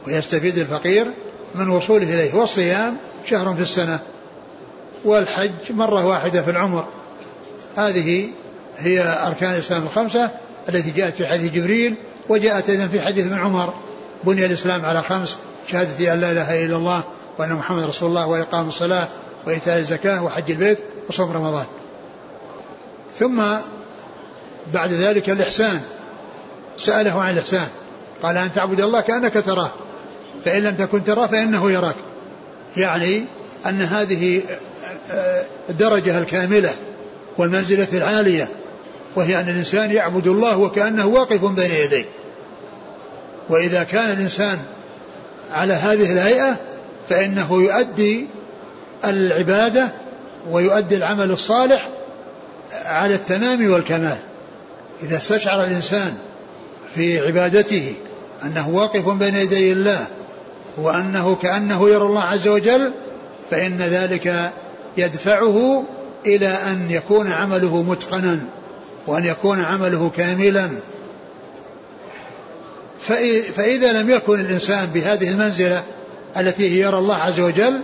[0.07, 1.13] ويستفيد الفقير
[1.55, 2.35] من وصوله إليه.
[2.35, 3.99] والصيام شهر في السنة
[5.05, 6.87] والحج مرة واحدة في العمر.
[7.75, 8.29] هذه
[8.77, 10.31] هي أركان الإسلام الخمسة
[10.69, 11.95] التي جاءت في حديث جبريل
[12.29, 13.73] وجاءت أيضا في حديث ابن عمر.
[14.23, 15.37] بني الإسلام على خمس
[15.67, 17.03] شهادة أن لا إله إلا الله
[17.37, 19.07] وأن محمد رسول الله وإقام الصلاة
[19.45, 20.77] وإيتاء الزكاة وحج البيت
[21.09, 21.65] وصوم رمضان.
[23.11, 23.43] ثم
[24.73, 25.81] بعد ذلك الإحسان.
[26.77, 27.67] سأله عن الإحسان.
[28.23, 29.71] قال أن تعبد الله كأنك تراه
[30.45, 31.95] فإن لم تكن تراه فإنه يراك.
[32.77, 33.25] يعني
[33.65, 34.41] أن هذه
[35.69, 36.73] الدرجة الكاملة.
[37.37, 38.49] والمنزلة العالية
[39.15, 42.05] وهي أن الإنسان يعبد الله وكأنه واقف بين يديه.
[43.49, 44.59] وإذا كان الإنسان
[45.51, 46.55] على هذه الهيئة
[47.09, 48.27] فإنه يؤدي
[49.05, 49.87] العبادة
[50.51, 51.89] ويؤدي العمل الصالح
[52.85, 54.17] على التمام والكمال.
[55.03, 56.13] إذا استشعر الإنسان
[56.95, 57.93] في عبادته
[58.43, 60.07] أنه واقف بين يدي الله
[60.77, 62.93] وأنه كأنه يرى الله عز وجل
[63.51, 64.51] فإن ذلك
[64.97, 65.83] يدفعه
[66.25, 68.39] إلى أن يكون عمله متقنا
[69.07, 70.69] وأن يكون عمله كاملا.
[73.55, 75.83] فإذا لم يكن الإنسان بهذه المنزلة
[76.37, 77.81] التي يرى الله عز وجل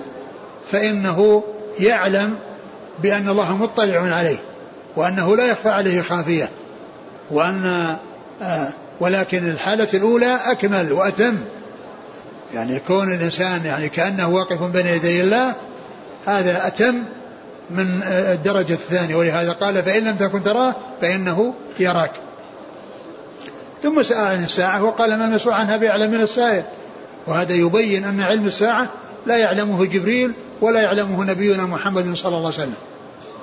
[0.71, 1.43] فإنه
[1.79, 2.38] يعلم
[2.99, 4.38] بأن الله مطلع عليه
[4.95, 6.49] وأنه لا يخفى عليه خافية
[7.31, 7.95] وأن
[8.41, 11.38] آه ولكن الحالة الأولى أكمل وأتم.
[12.53, 15.53] يعني يكون الإنسان يعني كأنه واقف بين يدي الله
[16.25, 17.03] هذا أتم
[17.70, 22.11] من الدرجة الثانية ولهذا قال فإن لم تكن تراه فإنه يراك.
[23.84, 26.63] ثم سأل عن الساعة وقال ما المسؤول عنها بأعلم من السائل؟
[27.28, 28.89] وهذا يبين أن علم الساعة
[29.26, 32.76] لا يعلمه جبريل ولا يعلمه نبينا محمد صلى الله عليه وسلم.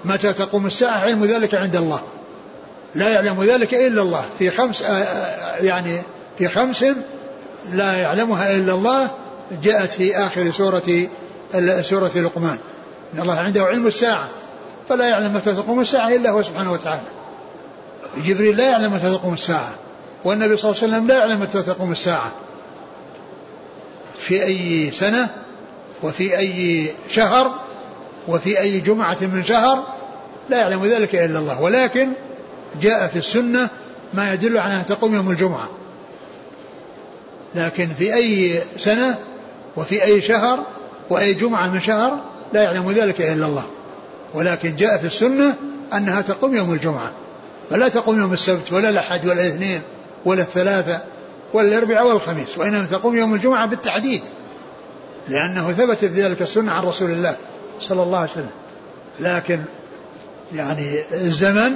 [0.04, 2.00] متى تقوم الساعة علم ذلك عند الله.
[2.94, 4.24] لا يعلم ذلك إلا الله.
[4.38, 4.84] في خمس
[5.60, 6.02] يعني
[6.38, 6.84] في خمس
[7.72, 9.10] لا يعلمها إلا الله
[9.62, 11.08] جاءت في آخر سورة
[11.82, 12.58] سورة لقمان.
[13.14, 14.28] إن الله عنده علم الساعة
[14.88, 17.02] فلا يعلم متى تقوم الساعة إلا هو سبحانه وتعالى.
[18.24, 19.74] جبريل لا يعلم متى تقوم الساعة
[20.24, 22.32] والنبي صلى الله عليه وسلم لا يعلم متى تقوم الساعة.
[24.14, 25.30] في أي سنة
[26.02, 27.50] وفي أي شهر
[28.28, 29.82] وفي أي جمعة من شهر
[30.50, 31.62] لا يعلم ذلك إلا الله.
[31.62, 32.08] ولكن
[32.82, 33.70] جاء في السنة
[34.14, 35.68] ما يدل على أن تقوم يوم الجمعة.
[37.54, 39.18] لكن في أي سنة
[39.76, 40.58] وفي أي شهر
[41.10, 42.18] وأي جمعة من شهر
[42.52, 43.64] لا يعلم ذلك إلا الله.
[44.34, 45.54] ولكن جاء في السنة
[45.94, 47.12] أنها تقوم يوم الجمعة.
[47.70, 49.80] فلا تقوم يوم السبت ولا الأحد ولا الاثنين
[50.24, 51.00] ولا الثلاثة
[51.52, 54.22] ولا الأربعاء ولا الخميس وإنما تقوم يوم الجمعة بالتحديد.
[55.28, 57.36] لأنه ثبت في ذلك السنة عن رسول الله
[57.80, 58.50] صلى الله عليه وسلم.
[59.20, 59.60] لكن
[60.54, 61.72] يعني الزمن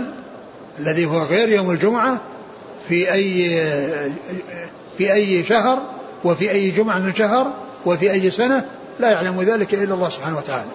[0.78, 2.20] الذي هو غير يوم الجمعة
[2.88, 3.48] في أي
[4.98, 5.82] في أي شهر
[6.24, 7.52] وفي أي جمعة من شهر
[7.86, 8.64] وفي أي سنة
[9.01, 10.70] لا يعلم ذلك إلا الله سبحانه وتعالى.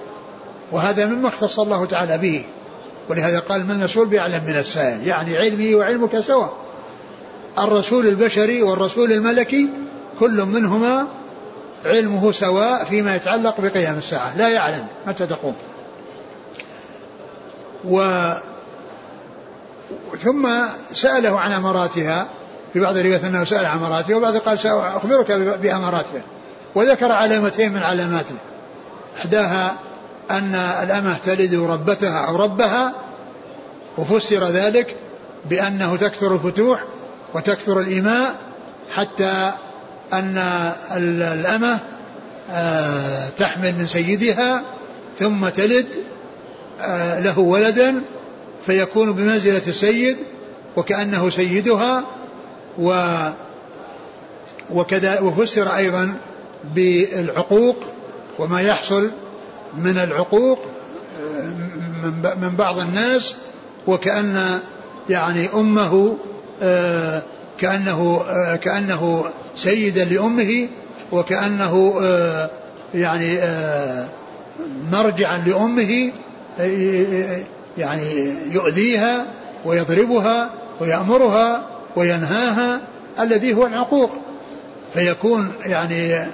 [0.72, 2.46] وهذا مما اختص الله تعالى به.
[3.10, 5.08] ولهذا قال من المسؤول بأعلم من السائل.
[5.08, 6.54] يعني علمي وعلمك سواء.
[7.60, 9.70] الرسول البشري والرسول الملكي
[10.20, 11.08] كل منهما
[11.86, 14.38] علمه سواء فيما يتعلق بقيام الساعة.
[14.38, 15.56] لا يعلم متى تقوم.
[17.86, 18.02] و
[20.24, 20.50] ثم
[20.94, 22.28] سأله عن أماراتها
[22.74, 26.22] في بعض الروايات أنه سأل عن أماراتها وبعض قال سأخبرك بأماراتها
[26.76, 28.38] وذكر علامتين من علاماتها
[29.18, 29.76] إحداها
[30.32, 32.94] أن الأمة تلد ربتها أو ربها
[33.98, 34.96] وفسر ذلك
[35.50, 36.84] بأنه تكثر الفتوح
[37.34, 38.36] وتكثر الإماء
[38.92, 39.52] حتى
[40.14, 40.38] أن
[40.98, 41.80] الأمة
[42.52, 44.64] آه، تحمل من سيدها
[45.20, 45.88] ثم تلد
[46.82, 48.02] آه، له ولدا
[48.66, 50.18] فيكون بمنزلة السيد
[50.76, 52.04] وكأنه سيدها
[52.78, 53.18] و
[54.74, 56.14] وكذا وفسر أيضا
[56.76, 57.78] بالعقوق
[58.40, 59.12] وما يحصل
[59.78, 60.60] من العقوق
[62.42, 63.36] من بعض الناس
[63.88, 64.60] وكأن
[65.10, 66.18] يعني أمه
[66.62, 67.24] آه،
[67.60, 69.24] كأنه آه، كأنه
[69.56, 70.70] سيدا لأمه
[71.12, 72.50] وكأنه آه،
[72.94, 73.40] يعني
[74.92, 76.12] مرجعا لأمه
[77.78, 79.26] يعني يؤذيها
[79.66, 80.50] ويضربها
[80.80, 82.82] ويأمرها وينهاها
[83.20, 84.12] الذي هو العقوق.
[84.94, 86.26] فيكون يعني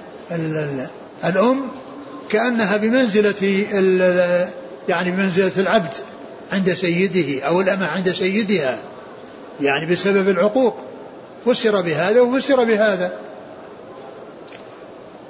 [1.24, 1.68] الأم
[2.30, 3.66] كأنها بمنزلة
[4.88, 5.92] يعني بمنزلة العبد
[6.52, 8.78] عند سيده أو الأمة عند سيدها
[9.60, 10.76] يعني بسبب العقوق.
[11.46, 13.12] فسر بهذا وفسر بهذا.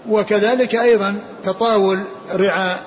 [0.09, 2.81] وكذلك أيضا تطاول رعاء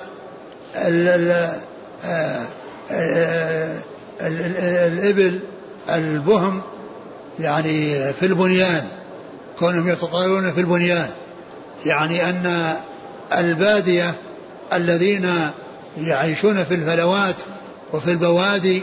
[0.76, 2.46] آه،
[4.20, 5.40] الإبل
[5.90, 6.62] البهم
[7.40, 8.88] يعني في البنيان
[9.58, 11.10] كونهم يتطاولون في البنيان.
[11.86, 12.74] يعني أن
[13.32, 14.14] البادية
[14.72, 15.30] الذين
[15.98, 17.42] يعيشون في الفلوات
[17.92, 18.82] وفي البوادي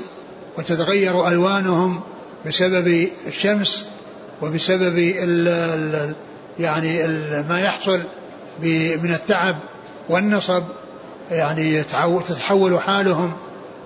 [0.57, 2.01] وتتغير ألوانهم
[2.45, 3.87] بسبب الشمس
[4.41, 6.15] وبسبب ال ال
[6.59, 7.99] يعني ال ما يحصل
[9.03, 9.55] من التعب
[10.09, 10.63] والنصب
[11.31, 11.83] يعني
[12.27, 13.33] تتحول حالهم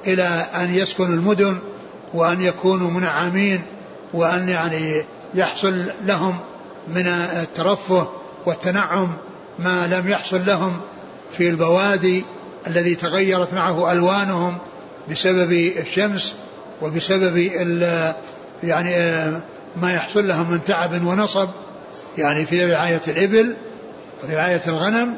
[0.07, 1.59] إلى أن يسكنوا المدن
[2.13, 3.61] وأن يكونوا منعمين
[4.13, 5.03] وأن يعني
[5.35, 6.39] يحصل لهم
[6.87, 8.09] من الترفه
[8.45, 9.13] والتنعم
[9.59, 10.81] ما لم يحصل لهم
[11.31, 12.23] في البوادي
[12.67, 14.57] الذي تغيرت معه ألوانهم
[15.09, 16.35] بسبب الشمس
[16.81, 17.37] وبسبب
[18.63, 18.95] يعني
[19.81, 21.49] ما يحصل لهم من تعب ونصب
[22.17, 23.55] يعني في رعاية الإبل
[24.23, 25.15] ورعاية الغنم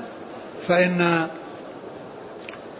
[0.67, 1.27] فإن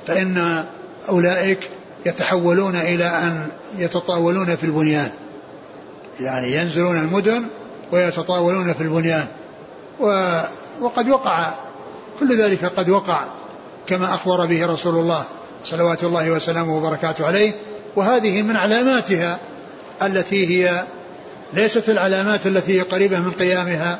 [0.07, 0.65] فإن
[1.09, 1.69] أولئك
[2.05, 5.09] يتحولون إلى أن يتطاولون في البنيان
[6.19, 7.45] يعني ينزلون المدن
[7.91, 9.25] ويتطاولون في البنيان.
[10.81, 11.53] وقد وقع
[12.19, 13.25] كل ذلك قد وقع
[13.87, 15.23] كما أخبر به رسول الله
[15.65, 17.51] صلوات الله وسلامه وبركاته عليه
[17.95, 19.39] وهذه من علاماتها
[20.03, 20.83] التي هي
[21.53, 23.99] ليست العلامات التي هي قريبة من قيامها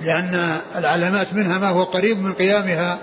[0.00, 2.98] لأن العلامات منها ما هو قريب من قيامها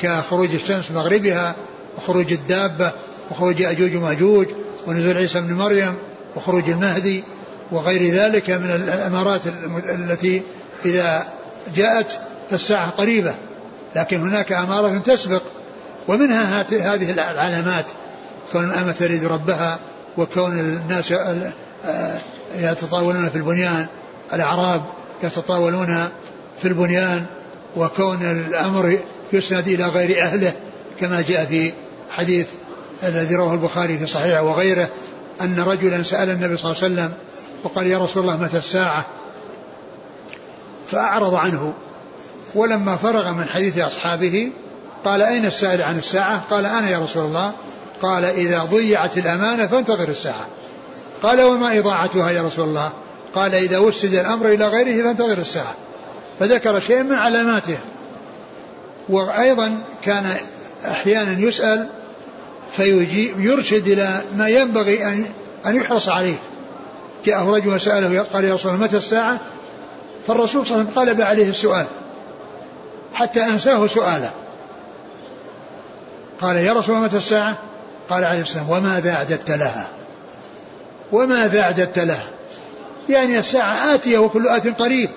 [0.00, 1.54] كخروج الشمس مغربها
[1.98, 2.92] وخروج الدابة
[3.30, 4.46] وخروج أجوج ومأجوج
[4.86, 5.94] ونزول عيسى بن مريم
[6.36, 7.24] وخروج المهدي
[7.70, 9.40] وغير ذلك من الأمارات
[9.76, 10.42] التي
[10.84, 11.26] إذا
[11.74, 12.18] جاءت
[12.50, 13.34] فالساعة قريبة
[13.96, 15.42] لكن هناك أمارة تسبق
[16.08, 17.84] ومنها هذه العلامات
[18.52, 19.78] كون الأمة تريد ربها
[20.18, 22.18] وكون الناس آه،
[22.58, 23.86] يتطاولون في البنيان
[24.32, 24.82] الأعراب
[25.22, 26.08] يتطاولون
[26.62, 27.26] في البنيان
[27.76, 28.98] وكون الأمر
[29.32, 30.52] يسند إلى غير أهله
[31.00, 31.72] كما جاء في
[32.10, 32.46] حديث
[33.02, 34.88] الذي رواه البخاري في صحيحه وغيره
[35.40, 37.12] أن رجلا سأل النبي صلى الله عليه وسلم
[37.64, 39.06] وقال يا رسول الله متى الساعة؟
[40.90, 41.74] فأعرض عنه.
[42.54, 44.52] ولما فرغ من حديث أصحابه
[45.04, 47.52] قال أين السائل عن الساعة؟ قال أنا يا رسول الله.
[48.02, 50.46] قال إذا ضيعت الأمانة فانتظر الساعة.
[51.22, 52.92] قال وما إضاعتها يا رسول الله؟
[53.34, 55.74] قال إذا وسد الأمر إلى غيره فانتظر الساعة.
[56.40, 57.78] فذكر شيء من علاماتها
[59.08, 60.36] وأيضا كان
[60.84, 61.88] أحيانا يسأل
[62.72, 65.24] فيجيب يرشد إلى ما ينبغي أن
[65.66, 66.36] أن يحرص عليه.
[67.26, 69.40] جاءه رجل وسأله قال يا رسول الله متى الساعة؟
[70.26, 71.86] فالرسول صلى الله عليه وسلم قلب عليه السؤال
[73.14, 74.30] حتى أنساه سؤاله.
[76.40, 77.58] قال يا رسول متى الساعة؟
[78.08, 79.88] قال عليه السلام وماذا أعددت لها؟
[81.12, 82.26] وماذا أعددت لها؟
[83.08, 85.10] يعني الساعة آتية وكل آت قريب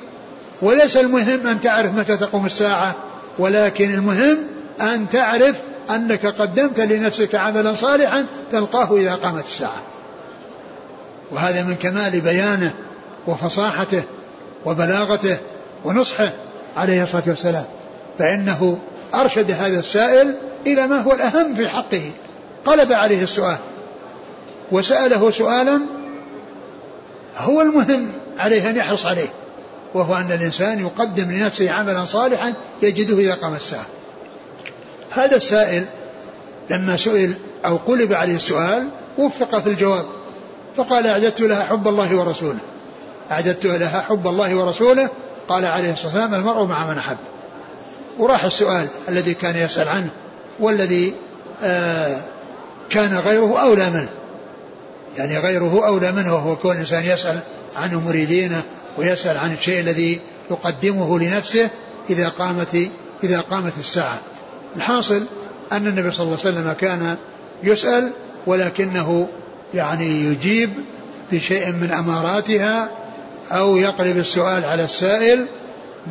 [0.61, 2.95] وليس المهم أن تعرف متى تقوم الساعة
[3.39, 4.37] ولكن المهم
[4.81, 9.81] أن تعرف أنك قدمت لنفسك عملا صالحا تلقاه إذا قامت الساعة.
[11.31, 12.73] وهذا من كمال بيانه
[13.27, 14.03] وفصاحته
[14.65, 15.37] وبلاغته
[15.85, 16.33] ونصحه
[16.77, 17.65] عليه الصلاة والسلام.
[18.19, 18.77] فإنه
[19.15, 20.35] أرشد هذا السائل
[20.67, 22.11] إلى ما هو الأهم في حقه.
[22.65, 23.57] قلب عليه السؤال.
[24.71, 25.79] وسأله سؤالا
[27.37, 28.07] هو المهم
[28.39, 29.29] عليه أن يحرص عليه
[29.93, 33.85] وهو أن الإنسان يقدم لنفسه عملا صالحا يجده إذا قام الساعة.
[35.11, 35.85] هذا السائل
[36.69, 40.05] لما سئل أو قلب عليه السؤال وفق في الجواب
[40.77, 42.59] فقال أعددت لها حب الله ورسوله.
[43.31, 45.09] أعددت لها حب الله ورسوله
[45.49, 47.17] قال عليه الصلاة والسلام المرء مع من أحب.
[48.19, 50.09] وراح السؤال الذي كان يسأل عنه
[50.59, 51.15] والذي
[51.63, 52.21] آه
[52.89, 54.09] كان غيره أولى منه.
[55.17, 57.39] يعني غيره أولى منه وهو كون الإنسان يسأل
[57.75, 58.63] عن أمور دينه
[58.97, 60.21] ويسأل عن الشيء الذي
[60.51, 61.69] يقدمه لنفسه
[62.09, 62.89] إذا قامت
[63.23, 64.19] إذا قامت الساعة.
[64.75, 65.23] الحاصل
[65.71, 67.17] أن النبي صلى الله عليه وسلم كان
[67.63, 68.11] يسأل
[68.47, 69.27] ولكنه
[69.73, 70.73] يعني يجيب
[71.31, 72.89] بشيء من أماراتها
[73.51, 75.47] أو يقلب السؤال على السائل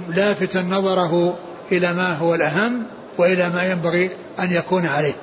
[0.09, 1.39] لافتا نظره
[1.73, 2.83] إلى ما هو الأهم
[3.19, 4.11] وإلى ما ينبغي
[4.41, 5.15] أن يكون عليه.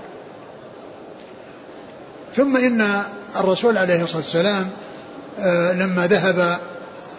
[2.35, 3.01] ثم إن
[3.35, 4.69] الرسول عليه الصلاة والسلام
[5.39, 6.57] آه، لما ذهب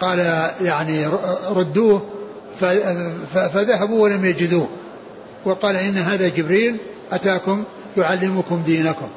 [0.00, 0.18] قال
[0.60, 1.06] يعني
[1.50, 2.06] ردوه
[3.34, 4.68] فذهبوا ولم يجدوه.
[5.44, 6.76] وقال إن هذا جبريل
[7.12, 7.64] أتاكم
[7.96, 9.08] يعلمكم دينكم.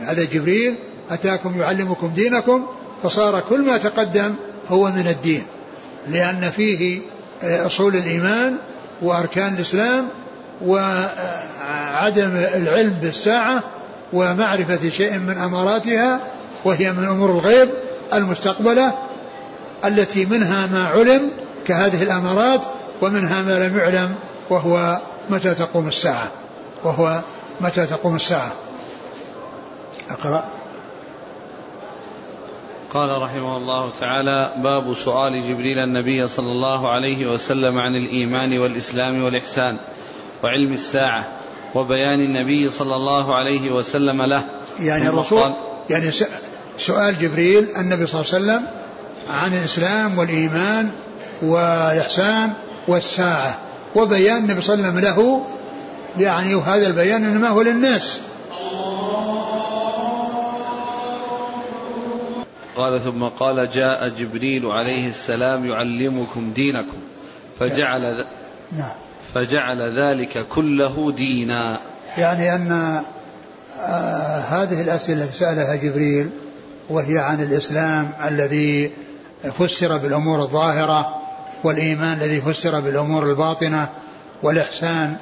[0.00, 0.74] هذا جبريل
[1.10, 2.66] أتاكم يعلمكم دينكم
[3.02, 4.34] فصار كل ما تقدم
[4.68, 5.44] هو من الدين
[6.08, 7.00] لأن فيه
[7.42, 8.56] آه، أصول الإيمان
[9.02, 10.08] وأركان الإسلام
[10.64, 13.62] وعدم العلم بالساعة
[14.12, 16.20] ومعرفة شيء من أماراتها
[16.64, 17.70] وهي من أمور الغيب
[18.14, 18.94] المستقبلة
[19.84, 21.30] التي منها ما علم
[21.66, 22.60] كهذه الأمارات
[23.02, 24.14] ومنها ما لم يعلم
[24.50, 25.00] وهو
[25.30, 26.30] متى تقوم الساعة
[26.84, 27.20] وهو
[27.60, 28.52] متى تقوم الساعة.
[30.10, 30.57] أقرأ.
[32.94, 39.24] قال رحمه الله تعالى باب سؤال جبريل النبي صلى الله عليه وسلم عن الإيمان والإسلام
[39.24, 39.78] والإحسان
[40.44, 41.28] وعلم الساعة
[41.74, 44.44] وبيان النبي صلى الله عليه وسلم له.
[44.80, 45.54] يعني الرسول
[45.90, 46.10] يعني
[46.78, 48.68] سؤال جبريل النبي صلى الله عليه وسلم
[49.28, 50.90] عن الإسلام والإيمان
[51.42, 52.52] والإحسان
[52.88, 53.58] والساعة
[53.96, 55.46] وبيان النبي صلى الله عليه وسلم له
[56.18, 58.20] يعني وهذا البيان إنما هو للناس.
[62.78, 66.98] قال ثم قال جاء جبريل عليه السلام يعلمكم دينكم.
[67.58, 68.24] فجعل
[68.78, 68.92] نعم.
[69.34, 71.80] فجعل ذلك كله دينا.
[72.18, 72.72] يعني أن
[73.80, 76.30] آه هذه الأسئلة التي سألها جبريل
[76.90, 78.90] وهي عن الإسلام الذي
[79.58, 81.14] فسر بالأمور الظاهرة
[81.64, 83.88] والإيمان الذي فسر بالأمور الباطنة
[84.42, 85.16] والإحسان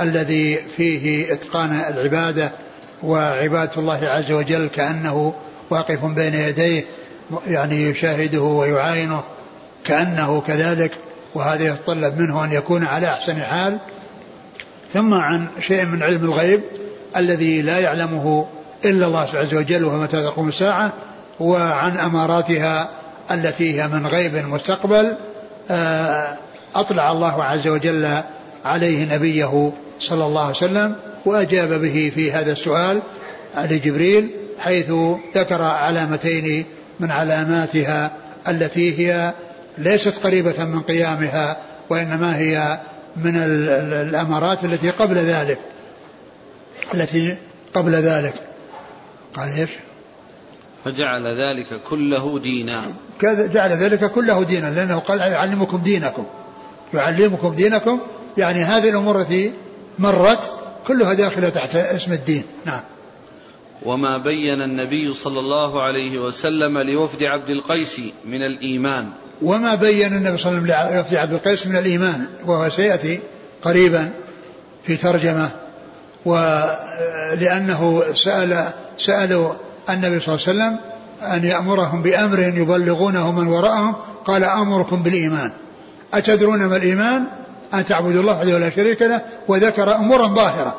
[0.00, 2.52] الذي فيه إتقان العبادة
[3.02, 5.34] وعبادة الله عز وجل كأنه
[5.70, 6.84] واقف بين يديه
[7.46, 9.22] يعني يشاهده ويعاينه
[9.84, 10.92] كأنه كذلك
[11.34, 13.78] وهذا يتطلب منه أن يكون على أحسن حال.
[14.92, 16.60] ثم عن شيء من علم الغيب
[17.16, 18.46] الذي لا يعلمه
[18.84, 20.92] إلا الله عز وجل وهو متى تقوم الساعة
[21.40, 22.90] وعن أماراتها
[23.30, 25.16] التي هي من غيب مستقبل.
[25.70, 26.36] آه،
[26.74, 28.22] أطلع الله عز وجل
[28.64, 33.02] عليه نبيه صلى الله عليه وسلم وأجاب به في هذا السؤال
[33.56, 34.92] لجبريل حيث
[35.36, 36.64] ذكر علامتين
[37.02, 38.12] من علاماتها
[38.48, 39.34] التي هي
[39.78, 41.56] ليست قريبة من قيامها
[41.90, 42.80] وإنما هي
[43.16, 43.36] من
[43.92, 45.58] الأمارات التي قبل ذلك
[46.94, 47.36] التي
[47.74, 48.34] قبل ذلك.
[49.34, 49.70] قال إيش؟
[50.84, 52.82] فجعل ذلك كله دينا.
[53.22, 56.26] جعل ذلك كله دينا لأنه قال يعلمكم دينكم.
[56.94, 58.00] يعلمكم دينكم
[58.38, 59.52] يعني هذه الأمور التي
[59.98, 60.52] مرت
[60.86, 62.44] كلها داخلة تحت اسم الدين.
[62.64, 62.80] نعم.
[63.84, 69.08] وما بين النبي صلى الله عليه وسلم لوفد عبد القيس من الإيمان.
[69.42, 73.20] وما بين النبي صلى الله عليه وسلم لوفد عبد القيس من الإيمان وهو سيأتي
[73.62, 74.10] قريبا
[74.82, 75.50] في ترجمة
[76.24, 78.64] ولأنه سأل
[78.98, 79.52] سألوا
[79.90, 80.78] النبي صلى الله عليه وسلم
[81.22, 85.52] أن يأمرهم بأمر يبلغونه من وراءهم قال أمركم بالإيمان.
[86.14, 87.24] أتدرون ما الإيمان؟
[87.74, 90.74] أن تعبدوا الله وحده لا شريك له وذكر أمورا ظاهرة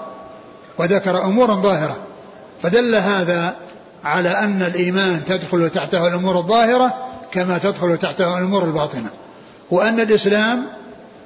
[0.77, 1.97] وذكر أمورا ظاهرة.
[2.63, 3.55] فدل هذا
[4.03, 6.93] على أن الإيمان تدخل تحته الأمور الظاهرة
[7.31, 9.09] كما تدخل تحته الأمور الباطنة
[9.71, 10.65] وأن الإسلام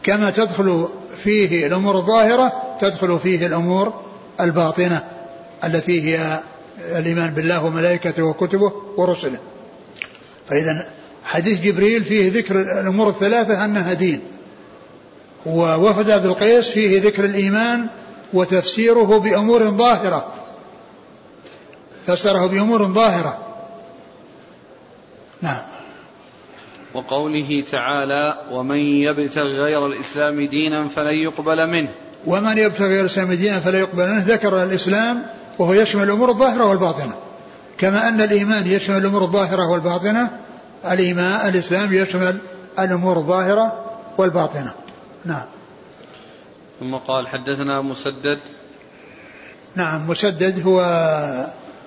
[0.03, 0.87] كما تدخل
[1.23, 3.93] فيه الأمور الظاهرة تدخل فيه الأمور
[4.41, 5.03] الباطنة
[5.63, 6.39] التي هي
[6.79, 9.39] الإيمان بالله وملائكته وكتبه ورسله.
[10.49, 10.85] فإذا
[11.23, 14.21] حديث جبريل فيه ذكر الأمور الثلاثة أنها دين
[15.45, 17.87] ووفد عبد القيس فيه ذكر الإيمان
[18.33, 20.27] وتفسيره بأمور ظاهرة.
[22.07, 23.37] فسره بأمور ظاهرة.
[25.41, 25.61] نعم.
[26.93, 31.89] وقوله تعالى ومن يبتغ غير الإسلام دينا فلن يقبل منه.
[32.27, 35.25] ومن يبتغ غير الإسلام دينا فلا يقبل منه ذكر الإسلام
[35.59, 37.13] وهو يشمل الأمور الظاهرة والباطنة.
[37.77, 40.39] كما أن الإيمان يشمل الأمور الظاهرة والباطنة
[40.85, 42.41] الإيمان الإسلام يشمل
[42.79, 43.85] الأمور الظاهرة
[44.17, 44.71] والباطنة.
[45.25, 45.45] نعم.
[46.79, 48.39] ثم قال حدثنا مسدد.
[49.75, 50.81] نعم مسدد هو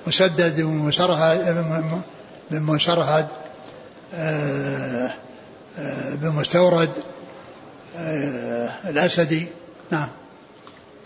[0.06, 1.54] مسدد بن مشرهد
[2.50, 3.28] بن مشرهد
[4.14, 5.10] آه،
[5.78, 6.90] آه، بن مستورد
[7.96, 9.46] آه، الأسدي.
[9.90, 10.08] نعم.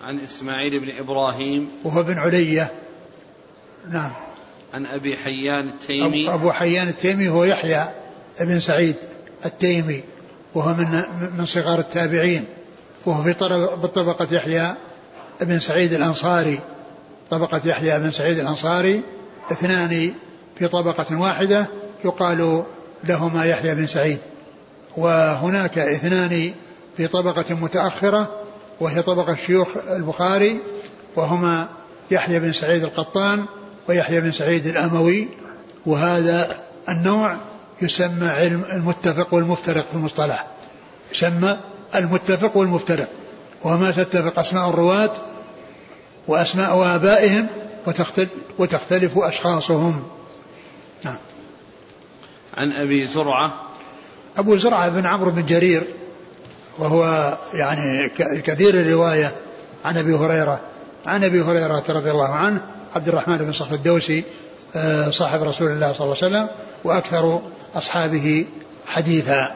[0.02, 1.68] عن إسماعيل بن إبراهيم.
[1.84, 2.72] وهو بن علية.
[3.90, 4.12] نعم.
[4.74, 6.34] عن أبي حيان التيمي.
[6.34, 7.88] أبو حيان التيمي هو يحيى
[8.40, 8.96] بن سعيد
[9.44, 10.02] التيمي.
[10.54, 11.02] وهو من
[11.38, 12.44] من صغار التابعين.
[13.06, 13.32] وهو في
[13.88, 14.74] طبقة يحيى
[15.40, 16.58] بن سعيد الأنصاري.
[17.30, 19.02] طبقة يحيى بن سعيد الأنصاري
[19.52, 20.14] اثنان
[20.58, 21.66] في طبقة واحدة
[22.04, 22.64] يقال
[23.04, 24.18] لهما يحيى بن سعيد.
[24.96, 26.52] وهناك اثنان
[26.96, 28.40] في طبقة متأخرة
[28.80, 30.60] وهي طبقة شيوخ البخاري
[31.16, 31.68] وهما
[32.10, 33.44] يحيى بن سعيد القطان
[33.88, 35.28] ويحيى بن سعيد الأموي.
[35.86, 36.56] وهذا
[36.88, 37.36] النوع
[37.82, 40.46] يسمى علم المتفق والمفترق في المصطلح.
[41.12, 41.56] يسمى
[41.94, 43.08] المتفق والمفترق.
[43.64, 45.12] وما تتفق أسماء الرواة
[46.28, 47.46] وأسماء آبائهم
[48.58, 50.02] وتختلف, أشخاصهم.
[51.04, 51.18] نعم.
[52.56, 53.52] عن أبي زرعة.
[54.36, 55.82] أبو زرعة بن عمرو بن جرير
[56.78, 59.32] وهو يعني كثير الرواية
[59.84, 60.60] عن أبي هريرة.
[61.06, 62.60] عن أبي هريرة رضي الله عنه
[62.94, 64.24] عبد الرحمن بن صخر الدوسي
[64.76, 66.48] آه، صاحب رسول الله صلى الله عليه وسلم
[66.84, 67.40] وأكثر
[67.74, 68.46] أصحابه
[68.86, 69.54] حديثا.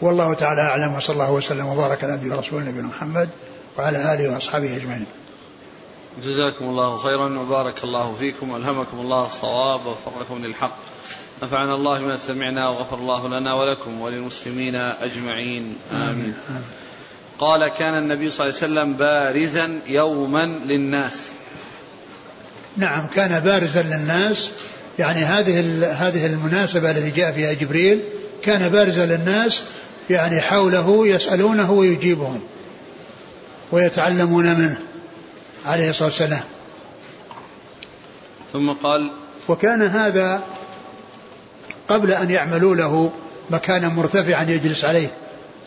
[0.00, 2.18] والله تعالى أعلم وصلى الله وسلم وبارك على
[2.60, 3.28] نبينا محمد
[3.78, 5.06] وعلى آله وأصحابه أجمعين.
[6.24, 10.76] جزاكم الله خيرا وبارك الله فيكم وألهمكم الله الصواب ووفقكم للحق.
[11.42, 15.76] نفعنا الله بما سمعنا وغفر الله لنا ولكم وللمسلمين أجمعين.
[15.92, 16.34] آمين.
[17.38, 21.28] قال كان النبي صلى الله عليه وسلم بارزا يوما للناس.
[22.76, 24.50] نعم كان بارزا للناس.
[24.98, 25.60] يعني هذه
[25.92, 28.00] هذه المناسبة التي جاء فيها جبريل
[28.42, 29.62] كان بارزا للناس
[30.10, 32.40] يعني حوله يسألونه ويجيبهم.
[33.72, 34.78] ويتعلمون منه
[35.64, 36.42] عليه الصلاة والسلام.
[38.52, 39.10] ثم قال
[39.48, 40.42] وكان هذا
[41.88, 43.10] قبل أن يعملوا له
[43.50, 45.08] مكانا مرتفعا يجلس عليه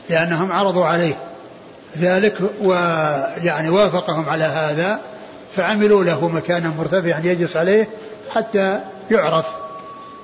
[0.09, 1.13] لأنهم عرضوا عليه
[1.97, 4.99] ذلك ويعني وافقهم على هذا
[5.55, 7.89] فعملوا له مكانا مرتفعا يجلس عليه
[8.29, 8.79] حتى
[9.11, 9.45] يعرف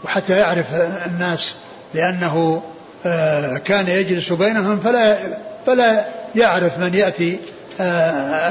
[0.04, 0.74] وحتى يعرف
[1.06, 1.56] الناس
[1.94, 2.64] لأنه
[3.06, 5.18] آه، كان يجلس بينهم فلا
[5.66, 6.06] فلا
[6.36, 7.40] يعرف من يأتي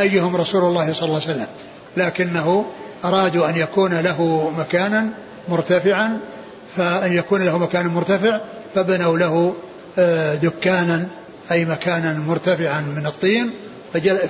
[0.00, 1.46] أيهم رسول الله صلى الله عليه وسلم.
[1.96, 2.64] لكنه
[3.04, 5.08] أرادوا أن يكون له مكانا
[5.48, 6.20] مرتفعا
[6.76, 8.40] فأن يكون له مكان مرتفع
[8.74, 9.54] فبنوا له
[9.98, 11.08] آه، دكانا
[11.50, 13.50] أي مكانا مرتفعا من الطين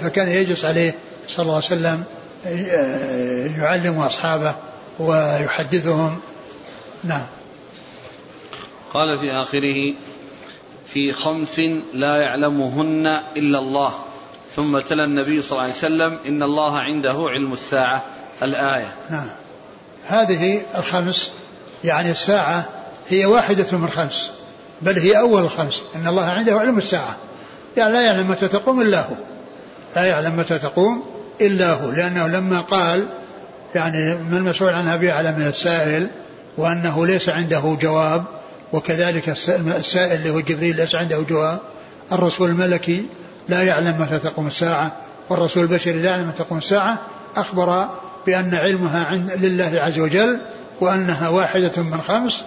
[0.02, 0.94] فكان يجلس عليه
[1.28, 2.04] صلى الله عليه وسلم
[3.58, 4.54] يعلم أصحابه
[4.98, 6.18] ويحدثهم.
[7.04, 7.26] نعم.
[8.94, 9.92] قال في آخره
[10.86, 11.60] في خمس
[11.94, 13.94] لا يعلمهن إلا الله.
[14.56, 18.04] ثم تلا النبي صلى الله عليه وسلم إن الله عنده علم الساعة
[18.42, 18.92] الآية.
[19.10, 19.30] نعم.
[20.06, 21.32] هذه الخمس
[21.84, 22.66] يعني الساعة
[23.08, 24.30] هي واحدة من خمس
[24.82, 27.16] بل هي أول الخمس إن الله عنده علم الساعة.
[27.76, 29.14] يعني لا يعلم متى تقوم إلا هو.
[29.96, 31.04] لا يعلم متى تقوم
[31.40, 33.08] إلا هو لأنه لما قال
[33.74, 36.10] يعني من المسؤول عنها بأعلم من السائل
[36.58, 38.24] وأنه ليس عنده جواب
[38.72, 39.28] وكذلك
[39.58, 41.58] السائل اللي هو جبريل ليس عنده جواب
[42.12, 43.06] الرسول الملكي
[43.48, 44.96] لا يعلم متى تقوم الساعة
[45.28, 46.98] والرسول البشري لا يعلم متى تقوم الساعة
[47.36, 47.88] أخبر
[48.26, 50.40] بأن علمها عند لله عز وجل
[50.80, 52.44] وأنها واحدة من خمس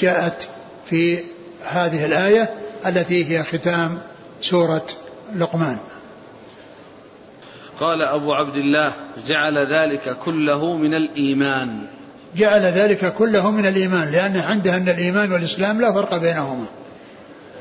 [0.00, 0.48] جاءت
[0.86, 1.18] في
[1.68, 2.50] هذه الآية
[2.86, 3.98] التي هي ختام
[4.42, 4.86] سورة
[5.36, 5.78] لقمان.
[7.80, 8.92] قال أبو عبد الله
[9.26, 11.86] جعل ذلك كله من الإيمان.
[12.36, 16.66] جعل ذلك كله من الإيمان لأن عنده أن الإيمان والإسلام لا فرق بينهما.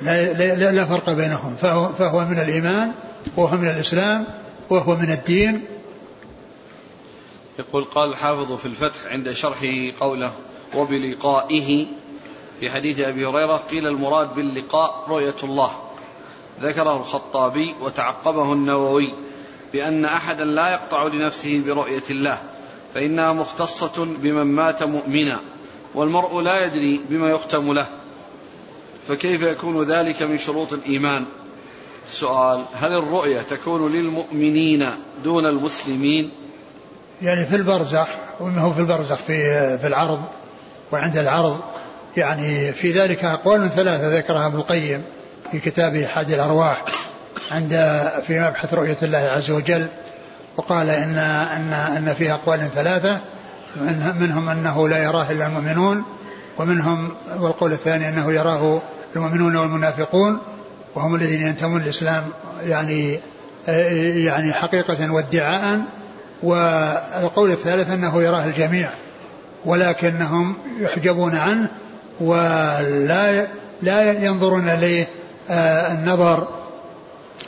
[0.01, 1.55] لا, لا, لا فرق بينهم.
[1.55, 2.91] فهو, فهو من الإيمان
[3.37, 4.25] وهو من الإسلام
[4.69, 5.65] وهو من الدين.
[7.59, 10.31] يقول قال الحافظ في الفتح عند شرحه قوله
[10.75, 11.85] وبلقائه
[12.59, 15.71] في حديث أبي هريرة قيل المراد باللقاء رؤية الله.
[16.61, 19.13] ذكره الخطابي وتعقبه النووي
[19.73, 22.37] بأن أحدا لا يقطع لنفسه برؤية الله
[22.93, 25.39] فإنها مختصة بمن مات مؤمنا
[25.95, 27.98] والمرء لا يدري بما يختم له.
[29.09, 31.25] فكيف يكون ذلك من شروط الإيمان؟
[32.07, 34.85] السؤال هل الرؤية تكون للمؤمنين
[35.23, 36.31] دون المسلمين؟
[37.21, 38.07] يعني في البرزخ
[38.41, 40.21] هو في البرزخ في في العرض
[40.91, 41.59] وعند العرض
[42.17, 45.03] يعني في ذلك أقوال ثلاثة ذكرها ابن القيم
[45.51, 46.85] في كتابه حاد الأرواح
[47.51, 47.71] عند
[48.23, 49.87] في مبحث رؤية الله عز وجل
[50.57, 53.21] وقال إن أن أن فيها أقوال ثلاثة
[54.19, 56.03] منهم أنه لا يراه إلا المؤمنون
[56.57, 58.81] ومنهم والقول الثاني أنه يراه
[59.15, 60.39] المؤمنون والمنافقون
[60.95, 62.23] وهم الذين ينتمون للإسلام
[62.63, 63.19] يعني
[64.25, 65.81] يعني حقيقة وادعاء.
[66.43, 68.89] والقول الثالث أنه يراه الجميع
[69.65, 71.67] ولكنهم يحجبون عنه
[72.19, 73.47] ولا
[73.81, 75.07] لا ينظرون إليه
[75.49, 76.47] آه، النظر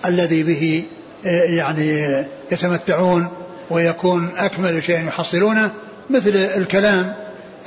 [0.06, 0.84] الذي به
[1.26, 3.28] آه، يعني يتمتعون
[3.70, 5.72] ويكون أكمل شيء يحصلونه
[6.10, 7.14] مثل الكلام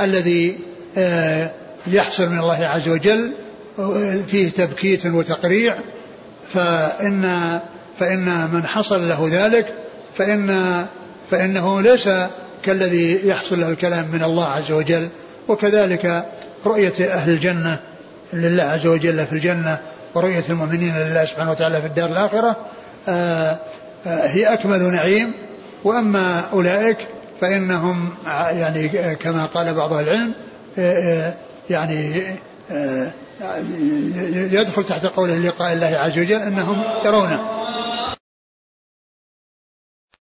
[0.01, 0.59] الذي
[0.99, 1.51] آه،
[1.87, 3.35] يحصل من الله عز وجل
[4.27, 5.79] فيه تبكيت وتقريع
[6.53, 7.61] فإن
[7.99, 9.75] فإن من حصل له ذلك
[10.19, 10.87] فإن
[11.31, 12.11] فإنه ليس
[12.63, 15.09] كالذي يحصل له الكلام من الله عز وجل.
[15.49, 16.25] وكذلك
[16.67, 17.81] رؤية أهل الجنة
[18.33, 19.79] لله عز وجل في الجنة
[20.15, 22.57] ورؤية المؤمنين لله سبحانه وتعالى في الدار الآخرة
[23.09, 23.59] آه،
[24.07, 25.35] آه، هي أكمل نعيم.
[25.85, 26.99] وأما أولئك
[27.41, 30.35] فإنهم يعني كما قال بعض العلم
[30.79, 31.35] آه،
[31.71, 32.23] يعني
[34.53, 37.41] يدخل تحت قول لقاء الله عز وجل أنهم يرونه.